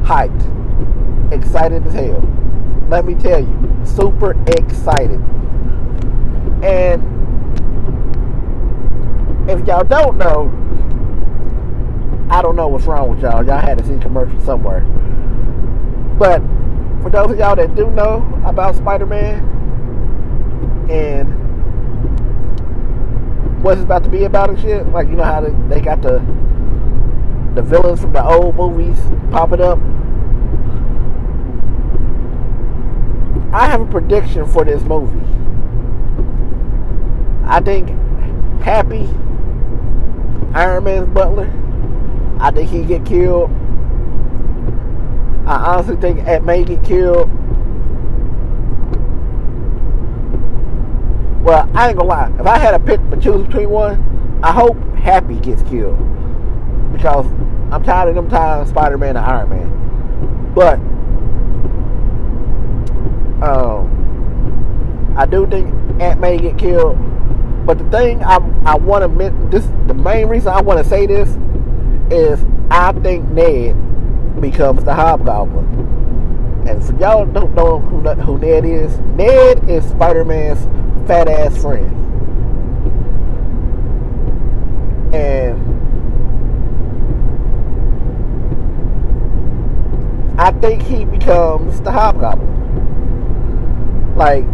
hyped. 0.03 1.33
Excited 1.33 1.87
as 1.87 1.93
hell. 1.93 2.23
Let 2.89 3.05
me 3.05 3.15
tell 3.15 3.41
you. 3.41 3.83
Super 3.85 4.33
excited. 4.49 5.21
And 6.65 7.03
if 9.49 9.67
y'all 9.67 9.85
don't 9.85 10.19
know, 10.19 10.51
I 12.31 12.43
don't 12.43 12.57
know 12.57 12.69
what's 12.69 12.85
wrong 12.85 13.09
with 13.09 13.21
y'all. 13.21 13.45
Y'all 13.45 13.59
had 13.59 13.79
to 13.79 13.87
see 13.87 13.99
commercial 13.99 14.39
somewhere. 14.41 14.81
But 16.19 16.43
for 17.03 17.11
those 17.11 17.31
of 17.31 17.39
y'all 17.39 17.57
that 17.57 17.75
do 17.75 17.91
know 17.91 18.23
about 18.45 18.77
Spider-Man 18.77 19.39
and 20.91 21.29
what's 23.63 23.81
about 23.81 24.05
to 24.05 24.11
be 24.11 24.25
about 24.25 24.51
and 24.51 24.61
shit, 24.61 24.87
like 24.89 25.09
you 25.09 25.17
know 25.17 25.25
how 25.25 25.41
they 25.41 25.81
got 25.81 26.03
the 26.03 26.19
the 27.55 27.63
villains 27.63 28.01
from 28.01 28.13
the 28.13 28.23
old 28.23 28.57
movies 28.57 28.99
popping 29.31 29.63
up. 29.63 29.79
I 33.55 33.67
have 33.69 33.81
a 33.81 33.87
prediction 33.87 34.45
for 34.47 34.65
this 34.65 34.83
movie. 34.83 35.25
I 37.45 37.61
think 37.61 37.89
Happy 38.61 39.09
Iron 40.53 40.85
Man's 40.85 41.09
butler 41.09 41.51
I 42.41 42.51
think 42.51 42.71
he 42.71 42.85
get 42.85 43.05
killed. 43.05 43.51
I 45.47 45.57
honestly 45.57 45.97
think 45.97 46.21
Aunt 46.21 46.45
May 46.45 46.63
get 46.65 46.85
killed. 46.85 47.29
Well, 51.43 51.69
I 51.75 51.89
ain't 51.89 51.99
gonna 51.99 52.09
lie. 52.09 52.33
If 52.39 52.47
I 52.47 52.59
had 52.59 52.73
to 52.73 52.79
pick 52.79 53.01
but 53.09 53.23
choose 53.23 53.47
between 53.47 53.71
one, 53.71 54.41
I 54.43 54.53
hope 54.53 54.77
Happy 54.95 55.37
gets 55.37 55.63
killed 55.63 55.97
because 56.93 57.27
I'm 57.73 57.83
tired 57.83 58.11
of 58.11 58.15
them 58.15 58.29
tying 58.29 58.67
Spider-Man 58.67 59.17
and 59.17 59.19
Iron 59.19 59.49
Man. 59.49 60.53
But 60.55 60.79
um, 63.43 65.15
I 65.17 65.27
do 65.27 65.47
think 65.47 65.73
Aunt 66.01 66.21
May 66.21 66.39
get 66.39 66.59
killed. 66.59 66.99
But 67.65 67.79
the 67.79 67.91
thing 67.91 68.23
I 68.23 68.37
I 68.65 68.77
want 68.77 69.03
to 69.05 69.49
this 69.51 69.67
the 69.87 69.95
main 69.95 70.27
reason 70.27 70.49
I 70.49 70.61
want 70.61 70.79
to 70.83 70.89
say 70.89 71.07
this 71.07 71.29
is 72.11 72.45
I 72.71 72.93
think 72.93 73.29
Ned 73.29 74.41
becomes 74.41 74.85
the 74.85 74.95
Hobgoblin. 74.95 76.65
And 76.69 76.85
for 76.85 76.95
y'all 76.99 77.25
don't 77.25 77.55
know 77.55 77.79
who, 77.79 78.01
who 78.01 78.39
Ned 78.39 78.65
is, 78.65 78.99
Ned 79.17 79.69
is 79.71 79.85
Spider-Man's 79.91 80.67
fat 81.09 81.29
ass 81.29 81.57
friend. 81.61 81.95
And 85.15 85.59
I 90.39 90.51
think 90.53 90.83
he 90.83 91.05
becomes 91.05 91.81
the 91.81 91.91
Hobgoblin. 91.91 92.57
Like, 94.17 94.45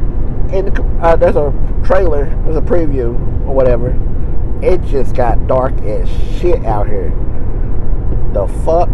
in 0.52 0.66
the, 0.66 0.82
uh, 1.02 1.16
there's 1.16 1.36
a 1.36 1.52
trailer, 1.84 2.26
there's 2.44 2.56
a 2.56 2.62
preview 2.62 3.14
or 3.46 3.54
whatever, 3.54 3.94
it 4.62 4.82
just 4.84 5.14
got 5.16 5.46
dark 5.46 5.74
as 5.82 6.08
shit 6.38 6.64
out 6.64 6.86
here. 6.86 7.12
The 8.34 8.48
fuck? 8.64 8.88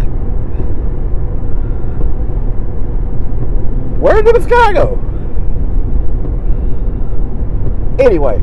Where 3.98 4.22
did 4.22 4.34
the 4.36 4.42
sky 4.42 4.74
go? 4.74 4.98
Anyway, 7.98 8.36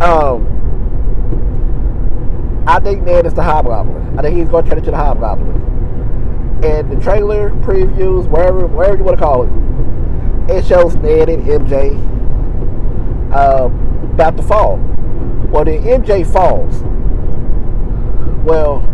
um, 0.00 0.46
I 2.66 2.80
think 2.80 3.02
Ned 3.02 3.26
is 3.26 3.34
the 3.34 3.42
Hobgoblin. 3.42 4.18
I 4.18 4.22
think 4.22 4.38
he's 4.38 4.48
going 4.48 4.64
to 4.64 4.70
turn 4.70 4.78
into 4.78 4.90
the 4.90 4.96
Hobgoblin. 4.96 6.60
And 6.64 6.90
the 6.90 6.96
trailer 7.02 7.50
previews, 7.50 8.26
wherever 8.26 8.66
wherever 8.66 8.96
you 8.96 9.04
want 9.04 9.18
to 9.18 9.22
call 9.22 9.42
it, 9.42 10.56
it 10.56 10.64
shows 10.64 10.96
Ned 10.96 11.28
and 11.28 11.44
MJ 11.44 12.00
uh, 13.34 13.66
about 14.14 14.38
to 14.38 14.42
fall. 14.42 14.78
Well, 15.50 15.66
then 15.66 15.82
MJ 15.82 16.26
falls. 16.26 16.82
Well, 18.46 18.88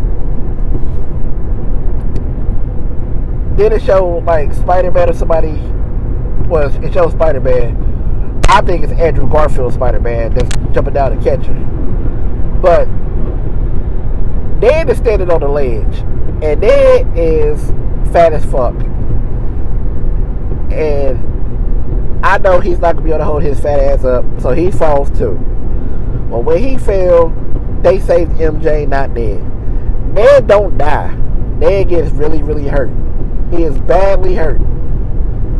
then 3.61 3.73
it 3.73 3.83
showed 3.83 4.25
like 4.25 4.53
Spider 4.53 4.89
Man 4.91 5.09
or 5.09 5.13
somebody. 5.13 5.51
Was 6.47 6.73
well, 6.75 6.83
it 6.83 6.93
shows 6.93 7.11
Spider 7.11 7.39
Man? 7.39 8.41
I 8.49 8.61
think 8.61 8.83
it's 8.83 8.91
Andrew 8.93 9.29
Garfield 9.29 9.73
Spider 9.73 9.99
Man 9.99 10.33
that's 10.33 10.49
jumping 10.73 10.95
down 10.95 11.15
to 11.15 11.23
catch 11.23 11.45
her. 11.45 11.53
But 12.61 12.87
Ned 14.59 14.89
is 14.89 14.97
standing 14.97 15.29
on 15.29 15.41
the 15.41 15.47
ledge, 15.47 15.99
and 16.43 16.61
Ned 16.61 17.07
is 17.15 17.69
fat 18.11 18.33
as 18.33 18.43
fuck. 18.45 18.73
And 20.71 22.25
I 22.25 22.39
know 22.39 22.59
he's 22.59 22.79
not 22.79 22.95
gonna 22.95 23.05
be 23.05 23.11
able 23.11 23.19
to 23.19 23.25
hold 23.25 23.43
his 23.43 23.59
fat 23.59 23.79
ass 23.79 24.03
up, 24.03 24.25
so 24.39 24.51
he 24.51 24.71
falls 24.71 25.09
too. 25.11 25.35
But 26.29 26.39
when 26.39 26.57
he 26.57 26.77
fell, 26.77 27.29
they 27.83 27.99
saved 27.99 28.31
MJ, 28.33 28.87
not 28.87 29.11
Ned. 29.11 29.43
Ned 30.13 30.47
don't 30.47 30.77
die. 30.79 31.13
Ned 31.59 31.89
gets 31.89 32.11
really, 32.11 32.41
really 32.41 32.67
hurt. 32.67 32.89
He 33.51 33.63
is 33.63 33.77
badly 33.81 34.35
hurt. 34.35 34.61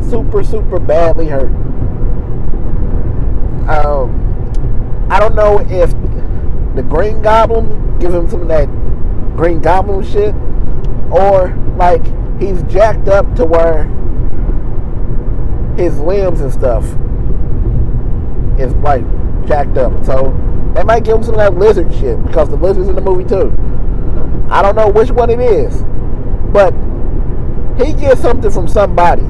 Super, 0.09 0.43
super 0.43 0.79
badly 0.79 1.27
hurt. 1.27 1.51
Um, 3.69 5.07
I 5.09 5.19
don't 5.19 5.35
know 5.35 5.59
if 5.59 5.91
the 6.75 6.83
Green 6.83 7.21
Goblin 7.21 7.99
gives 7.99 8.15
him 8.15 8.29
some 8.29 8.41
of 8.41 8.47
that 8.47 8.67
Green 9.35 9.59
Goblin 9.61 10.05
shit, 10.05 10.33
or 11.11 11.53
like 11.77 12.03
he's 12.39 12.63
jacked 12.63 13.09
up 13.09 13.35
to 13.35 13.45
where 13.45 13.83
his 15.77 15.99
limbs 15.99 16.41
and 16.41 16.51
stuff 16.51 16.85
is 18.59 18.73
like 18.75 19.03
jacked 19.47 19.77
up. 19.77 20.05
So 20.05 20.31
they 20.75 20.83
might 20.83 21.03
give 21.03 21.17
him 21.17 21.23
some 21.23 21.33
of 21.33 21.39
that 21.39 21.55
lizard 21.55 21.93
shit 21.93 22.23
because 22.25 22.49
the 22.49 22.55
lizard's 22.55 22.87
in 22.87 22.95
the 22.95 23.01
movie 23.01 23.25
too. 23.25 23.53
I 24.49 24.61
don't 24.61 24.75
know 24.75 24.89
which 24.89 25.11
one 25.11 25.29
it 25.29 25.39
is, 25.39 25.81
but 26.51 26.73
he 27.77 27.93
gets 27.93 28.21
something 28.21 28.51
from 28.51 28.67
somebody 28.67 29.23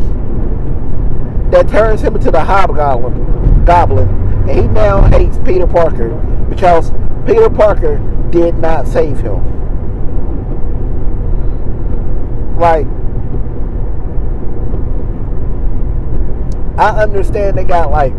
that 1.52 1.68
turns 1.70 2.02
him 2.02 2.16
into 2.16 2.32
the 2.32 2.44
hobgoblin 2.44 3.66
goblin, 3.66 4.08
and 4.50 4.52
he 4.52 4.68
now 4.68 5.02
hates 5.10 5.38
Peter 5.46 5.68
Parker 5.68 6.10
because 6.50 6.92
Peter 7.26 7.50
Parker 7.50 7.98
did 8.32 8.58
not 8.58 8.88
save 8.88 9.20
him. 9.20 9.52
like 12.62 12.86
I 16.78 17.02
understand 17.02 17.58
they 17.58 17.64
got 17.64 17.92
like 17.92 18.14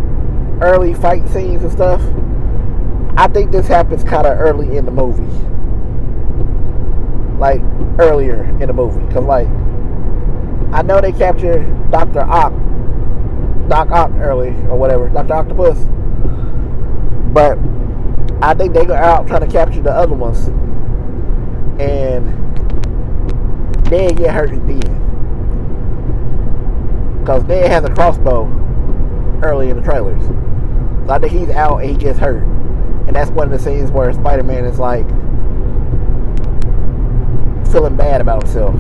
early 0.61 0.95
fight 0.95 1.27
scenes 1.29 1.63
and 1.63 1.73
stuff. 1.73 2.03
I 3.17 3.29
think 3.29 3.53
this 3.53 3.67
happens 3.67 4.05
kind 4.05 4.27
of 4.27 4.39
early 4.39 4.77
in 4.77 4.85
the 4.85 4.91
movie, 4.91 5.23
like 7.39 7.61
earlier 7.99 8.45
in 8.61 8.67
the 8.67 8.73
movie, 8.73 9.05
because 9.07 9.25
like 9.25 9.49
I 10.73 10.83
know 10.83 11.01
they 11.01 11.13
captured 11.13 11.91
Doctor 11.91 12.21
Ock, 12.21 12.53
Doc 13.69 13.91
Ock 13.91 14.11
early 14.13 14.49
or 14.69 14.77
whatever, 14.79 15.09
Doctor 15.11 15.35
Octopus, 15.35 15.79
but 17.33 17.59
I 18.43 18.55
think 18.55 18.73
they 18.75 18.87
go 18.87 18.95
out 18.95 19.27
trying 19.27 19.43
to 19.43 19.47
capture 19.47 19.83
the 19.83 19.93
other 19.93 20.15
ones, 20.15 20.49
and 21.81 22.25
Ned 23.91 24.17
get 24.17 24.35
hurt 24.35 24.51
at 24.51 24.67
the 24.67 24.73
end. 24.73 24.99
Because 27.21 27.45
Ned 27.45 27.71
has 27.71 27.85
a 27.85 27.91
crossbow 27.91 28.47
early 29.43 29.69
in 29.69 29.77
the 29.77 29.83
trailers. 29.83 30.23
So 31.07 31.13
I 31.13 31.19
think 31.19 31.33
he's 31.33 31.51
out 31.51 31.83
and 31.83 31.91
he 31.91 31.97
gets 31.97 32.19
hurt. 32.19 32.43
And 33.07 33.15
that's 33.15 33.31
one 33.31 33.53
of 33.53 33.59
the 33.59 33.59
scenes 33.63 33.91
where 33.91 34.13
Spider 34.13 34.43
Man 34.43 34.65
is 34.65 34.79
like 34.79 35.07
feeling 37.71 37.97
bad 37.97 38.21
about 38.21 38.43
himself. 38.43 38.75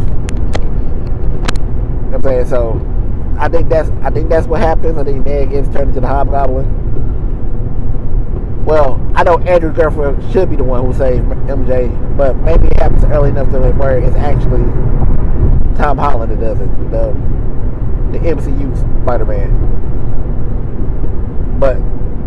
I'm 2.14 2.22
saying? 2.22 2.46
So 2.46 2.80
I 3.38 3.48
think 3.48 3.68
that's 3.68 3.90
I 4.02 4.10
think 4.10 4.28
that's 4.28 4.46
what 4.46 4.60
happens. 4.60 4.98
I 4.98 5.04
think 5.04 5.24
Ned 5.26 5.50
gets 5.50 5.68
turned 5.68 5.88
into 5.88 6.00
the 6.00 6.06
hobgoblin. 6.06 6.80
Well, 8.64 9.00
I 9.14 9.24
know 9.24 9.38
Andrew 9.38 9.72
Garfield 9.72 10.22
should 10.32 10.48
be 10.50 10.56
the 10.56 10.64
one 10.64 10.86
who 10.86 10.92
saved 10.92 11.26
MJ, 11.26 11.90
but 12.16 12.36
maybe 12.36 12.66
it 12.66 12.78
happens 12.80 13.04
early 13.04 13.30
enough 13.30 13.50
to 13.50 13.58
where 13.58 13.98
it's 13.98 14.14
actually 14.16 14.62
Tom 15.76 15.98
Holland 15.98 16.30
that 16.30 16.40
does 16.40 16.60
it, 16.60 16.68
the 16.90 17.12
the 18.12 18.18
MCU 18.18 19.02
Spider-Man. 19.02 19.70
But 21.58 21.78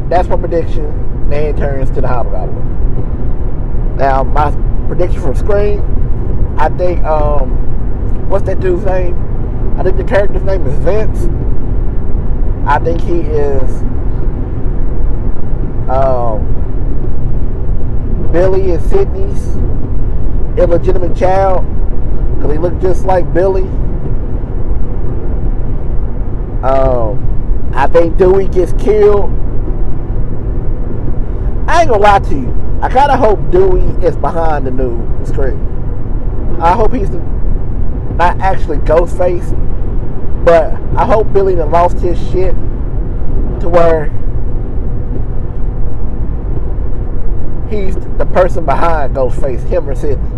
that's 0.10 0.28
my 0.28 0.36
prediction. 0.38 1.30
Ned 1.30 1.58
turns 1.58 1.90
to 1.92 2.02
the 2.02 2.08
Hobgoblin. 2.08 3.96
Now 3.98 4.24
my 4.24 4.52
prediction 4.88 5.22
from 5.22 5.36
Scream, 5.36 5.82
I 6.60 6.70
think 6.70 7.04
um, 7.04 8.30
what's 8.30 8.46
that 8.46 8.60
dude's 8.60 8.84
name? 8.86 9.16
I 9.78 9.84
think 9.84 9.98
the 9.98 10.04
character's 10.04 10.44
name 10.44 10.66
is 10.66 10.78
Vince. 10.80 11.28
I 12.68 12.80
think 12.80 13.02
he 13.02 13.20
is 13.20 13.82
um, 15.90 16.42
Billy 18.32 18.72
and 18.72 18.84
Sidney's 18.84 19.56
illegitimate 20.58 21.16
child 21.16 21.66
because 22.36 22.52
he 22.52 22.58
looked 22.58 22.82
just 22.82 23.06
like 23.06 23.32
Billy. 23.34 23.68
Um, 26.64 27.72
I 27.76 27.88
think 27.88 28.18
Dewey 28.18 28.48
gets 28.48 28.74
killed. 28.82 29.32
I 31.68 31.82
ain't 31.82 31.90
gonna 31.90 31.98
lie 31.98 32.20
to 32.20 32.36
you. 32.36 32.80
I 32.82 32.90
kind 32.90 33.12
of 33.12 33.20
hope 33.20 33.52
Dewey 33.52 33.82
is 34.06 34.16
behind 34.16 34.66
the 34.66 34.72
new 34.72 35.26
script. 35.26 35.58
I 36.60 36.72
hope 36.74 36.94
he's 36.94 37.10
not 37.10 38.40
actually 38.40 38.78
Ghostface, 38.78 39.52
but 40.46 40.74
I 40.96 41.06
hope 41.06 41.34
Billy 41.34 41.56
done 41.56 41.72
lost 41.72 41.98
his 41.98 42.20
shit 42.32 42.54
to 43.62 43.68
where 43.68 44.06
he's 47.70 47.96
the 48.18 48.28
person 48.28 48.64
behind 48.64 49.16
Ghostface, 49.16 49.68
him 49.68 49.90
or 49.90 49.96
Sidney. 49.96 50.30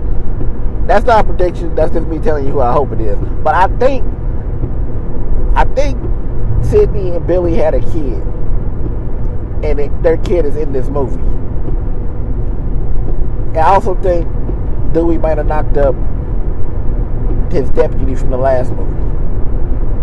That's 0.87 1.05
not 1.05 1.25
a 1.25 1.27
prediction. 1.27 1.75
That's 1.75 1.93
just 1.93 2.07
me 2.07 2.19
telling 2.19 2.45
you 2.45 2.53
who 2.53 2.61
I 2.61 2.71
hope 2.71 2.93
it 2.93 3.01
is. 3.01 3.19
But 3.43 3.55
I 3.55 3.67
think, 3.77 4.05
I 5.55 5.65
think 5.75 5.97
Sidney 6.63 7.09
and 7.11 7.27
Billy 7.27 7.55
had 7.55 7.73
a 7.73 7.81
kid, 7.81 8.23
and 9.65 9.79
it, 9.79 10.03
their 10.03 10.17
kid 10.17 10.45
is 10.45 10.55
in 10.55 10.71
this 10.71 10.87
movie. 10.87 11.21
And 13.49 13.57
I 13.57 13.73
also 13.73 13.95
think 13.95 14.25
Dewey 14.93 15.17
might 15.17 15.37
have 15.37 15.47
knocked 15.47 15.75
up 15.75 15.95
his 17.51 17.69
deputy 17.71 18.15
from 18.15 18.29
the 18.29 18.37
last 18.37 18.71
movie. 18.71 18.96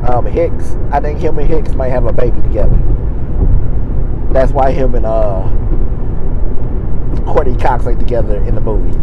Um, 0.07 0.27
Hicks, 0.27 0.75
I 0.93 1.01
think 1.01 1.19
him 1.21 1.38
and 1.38 1.49
Hicks 1.49 1.73
might 1.75 1.88
have 1.88 2.05
a 2.05 2.12
baby 2.12 2.40
together. 2.43 2.79
That's 4.33 4.53
why 4.53 4.71
him 4.71 4.95
and 4.95 5.07
uh, 5.07 5.43
Courteney 7.33 7.57
Cox 7.57 7.87
are 7.87 7.95
together 7.95 8.37
in 8.45 8.55
the 8.55 8.61
movie. 8.61 8.99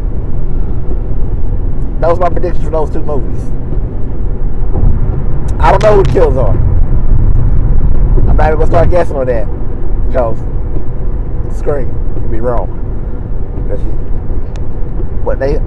That 2.02 2.10
was 2.10 2.20
my 2.20 2.30
prediction 2.30 2.64
for 2.64 2.70
those 2.70 2.92
two 2.92 3.02
movies. 3.02 3.44
I 5.60 5.72
don't 5.72 5.82
know 5.84 5.96
who 5.96 6.04
the 6.04 6.12
killers 6.12 6.38
are. 6.38 6.50
I'm 6.50 8.38
not 8.38 8.48
even 8.48 8.60
gonna 8.60 8.66
start 8.68 8.90
guessing 8.90 9.16
on 9.16 9.26
that 9.28 9.46
because 10.08 10.38
Scream 11.58 11.90
could 12.14 12.32
be 12.32 12.42
wrong. 12.42 12.78
What 15.24 15.40
they 15.40 15.60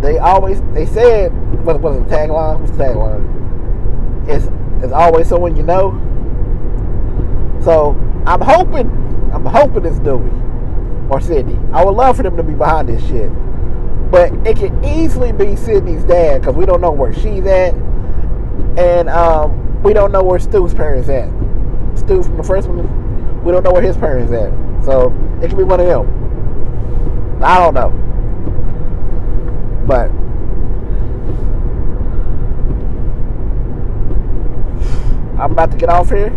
they 0.00 0.18
always 0.18 0.60
they 0.72 0.86
said 0.86 1.32
what 1.64 1.80
was 1.80 1.98
the 1.98 2.04
tagline? 2.04 2.60
What's 2.60 2.72
the 2.72 2.84
tagline? 2.84 4.28
It's 4.28 4.46
it's 4.82 4.92
always 4.92 5.28
someone 5.28 5.56
you 5.56 5.62
know. 5.62 5.90
So 7.62 7.90
I'm 8.26 8.40
hoping 8.40 8.90
I'm 9.32 9.46
hoping 9.46 9.84
it's 9.84 9.98
Dewey 10.00 10.30
or 11.08 11.20
Sidney. 11.20 11.58
I 11.72 11.84
would 11.84 11.94
love 11.94 12.16
for 12.16 12.22
them 12.22 12.36
to 12.36 12.42
be 12.42 12.54
behind 12.54 12.88
this 12.88 13.06
shit. 13.06 13.30
But 14.10 14.32
it 14.46 14.58
could 14.58 14.84
easily 14.84 15.32
be 15.32 15.56
Sidney's 15.56 16.04
dad 16.04 16.40
because 16.40 16.54
we 16.54 16.66
don't 16.66 16.80
know 16.80 16.90
where 16.90 17.14
she's 17.14 17.46
at. 17.46 17.74
And 18.76 19.08
um, 19.08 19.82
we 19.82 19.92
don't 19.94 20.12
know 20.12 20.22
where 20.22 20.38
Stu's 20.38 20.74
parents 20.74 21.08
at. 21.08 21.28
Stu 21.98 22.22
from 22.22 22.36
the 22.36 22.42
first 22.42 22.68
one, 22.68 23.42
we 23.44 23.52
don't 23.52 23.62
know 23.62 23.72
where 23.72 23.82
his 23.82 23.96
parents 23.96 24.32
at. 24.32 24.52
So 24.84 25.12
it 25.42 25.48
could 25.48 25.58
be 25.58 25.64
one 25.64 25.80
of 25.80 25.86
them. 25.86 27.42
I 27.42 27.58
don't 27.58 27.74
know. 27.74 27.90
But 29.86 30.10
I'm 35.42 35.50
about 35.50 35.72
to 35.72 35.76
get 35.76 35.88
off 35.88 36.08
here. 36.08 36.30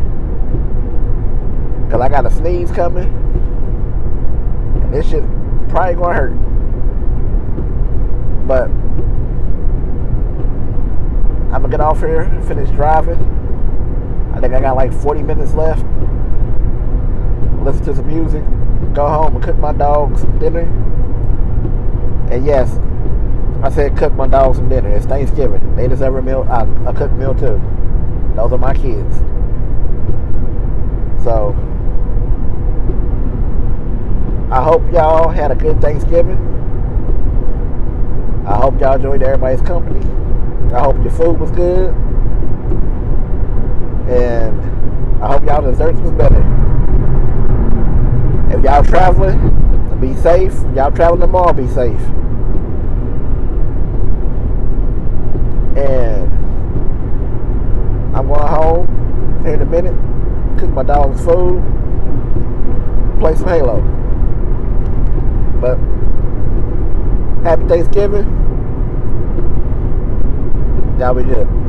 Cause 1.91 2.01
I 2.01 2.09
got 2.09 2.25
a 2.25 2.31
sneeze 2.31 2.71
coming. 2.71 3.07
And 4.81 4.91
this 4.91 5.07
shit 5.07 5.23
probably 5.69 5.93
gonna 5.93 6.13
hurt. 6.15 6.33
But 8.47 8.63
I'm 11.53 11.61
gonna 11.61 11.69
get 11.69 11.81
off 11.81 11.99
here, 11.99 12.25
finish 12.47 12.71
driving. 12.71 13.19
I 14.33 14.39
think 14.39 14.55
I 14.55 14.59
got 14.59 14.75
like 14.75 14.91
40 14.91 15.21
minutes 15.21 15.53
left. 15.53 15.85
Listen 17.63 17.85
to 17.85 17.95
some 17.95 18.07
music, 18.07 18.43
go 18.95 19.07
home 19.07 19.35
and 19.35 19.43
cook 19.43 19.57
my 19.57 19.71
dogs 19.71 20.23
dinner. 20.39 20.61
And 22.31 22.43
yes, 22.43 22.79
I 23.61 23.69
said 23.69 23.95
cook 23.95 24.13
my 24.13 24.25
dogs 24.25 24.57
some 24.57 24.67
dinner. 24.67 24.89
It's 24.89 25.05
Thanksgiving. 25.05 25.75
They 25.75 25.87
deserve 25.87 26.15
a 26.15 26.23
meal, 26.23 26.41
a, 26.41 26.89
a 26.89 26.93
cooked 26.95 27.13
meal 27.13 27.35
too. 27.35 27.61
Those 28.35 28.51
are 28.51 28.57
my 28.57 28.73
kids. 28.73 29.15
So, 31.23 31.55
I 34.51 34.61
hope 34.61 34.83
y'all 34.91 35.29
had 35.29 35.51
a 35.51 35.55
good 35.55 35.81
Thanksgiving. 35.81 36.37
I 38.45 38.55
hope 38.57 38.79
y'all 38.79 38.95
enjoyed 38.95 39.23
everybody's 39.23 39.61
company. 39.61 40.05
I 40.73 40.81
hope 40.81 40.97
your 41.01 41.11
food 41.11 41.39
was 41.39 41.49
good. 41.51 41.89
And 44.07 44.61
I 45.23 45.27
hope 45.31 45.45
y'all 45.45 45.61
desserts 45.63 45.99
was 46.01 46.11
better. 46.11 46.41
If 48.55 48.63
y'all 48.63 48.83
traveling, 48.83 49.99
be 49.99 50.15
safe. 50.17 50.53
Y'all 50.75 50.91
traveling 50.91 51.21
tomorrow, 51.21 51.53
be 51.53 51.67
safe. 51.67 51.99
And 55.75 56.24
I'm 58.15 58.27
going 58.27 58.47
home 58.47 59.45
in 59.45 59.61
a 59.61 59.65
minute, 59.65 59.93
cook 60.57 60.69
my 60.69 60.83
dog's 60.83 61.19
food, 61.19 61.61
play 63.19 63.35
some 63.35 63.49
Halo. 63.49 63.81
But 65.59 65.77
happy 67.43 67.67
Thanksgiving. 67.67 68.25
Y'all 70.97 71.13
be 71.13 71.23
good. 71.23 71.64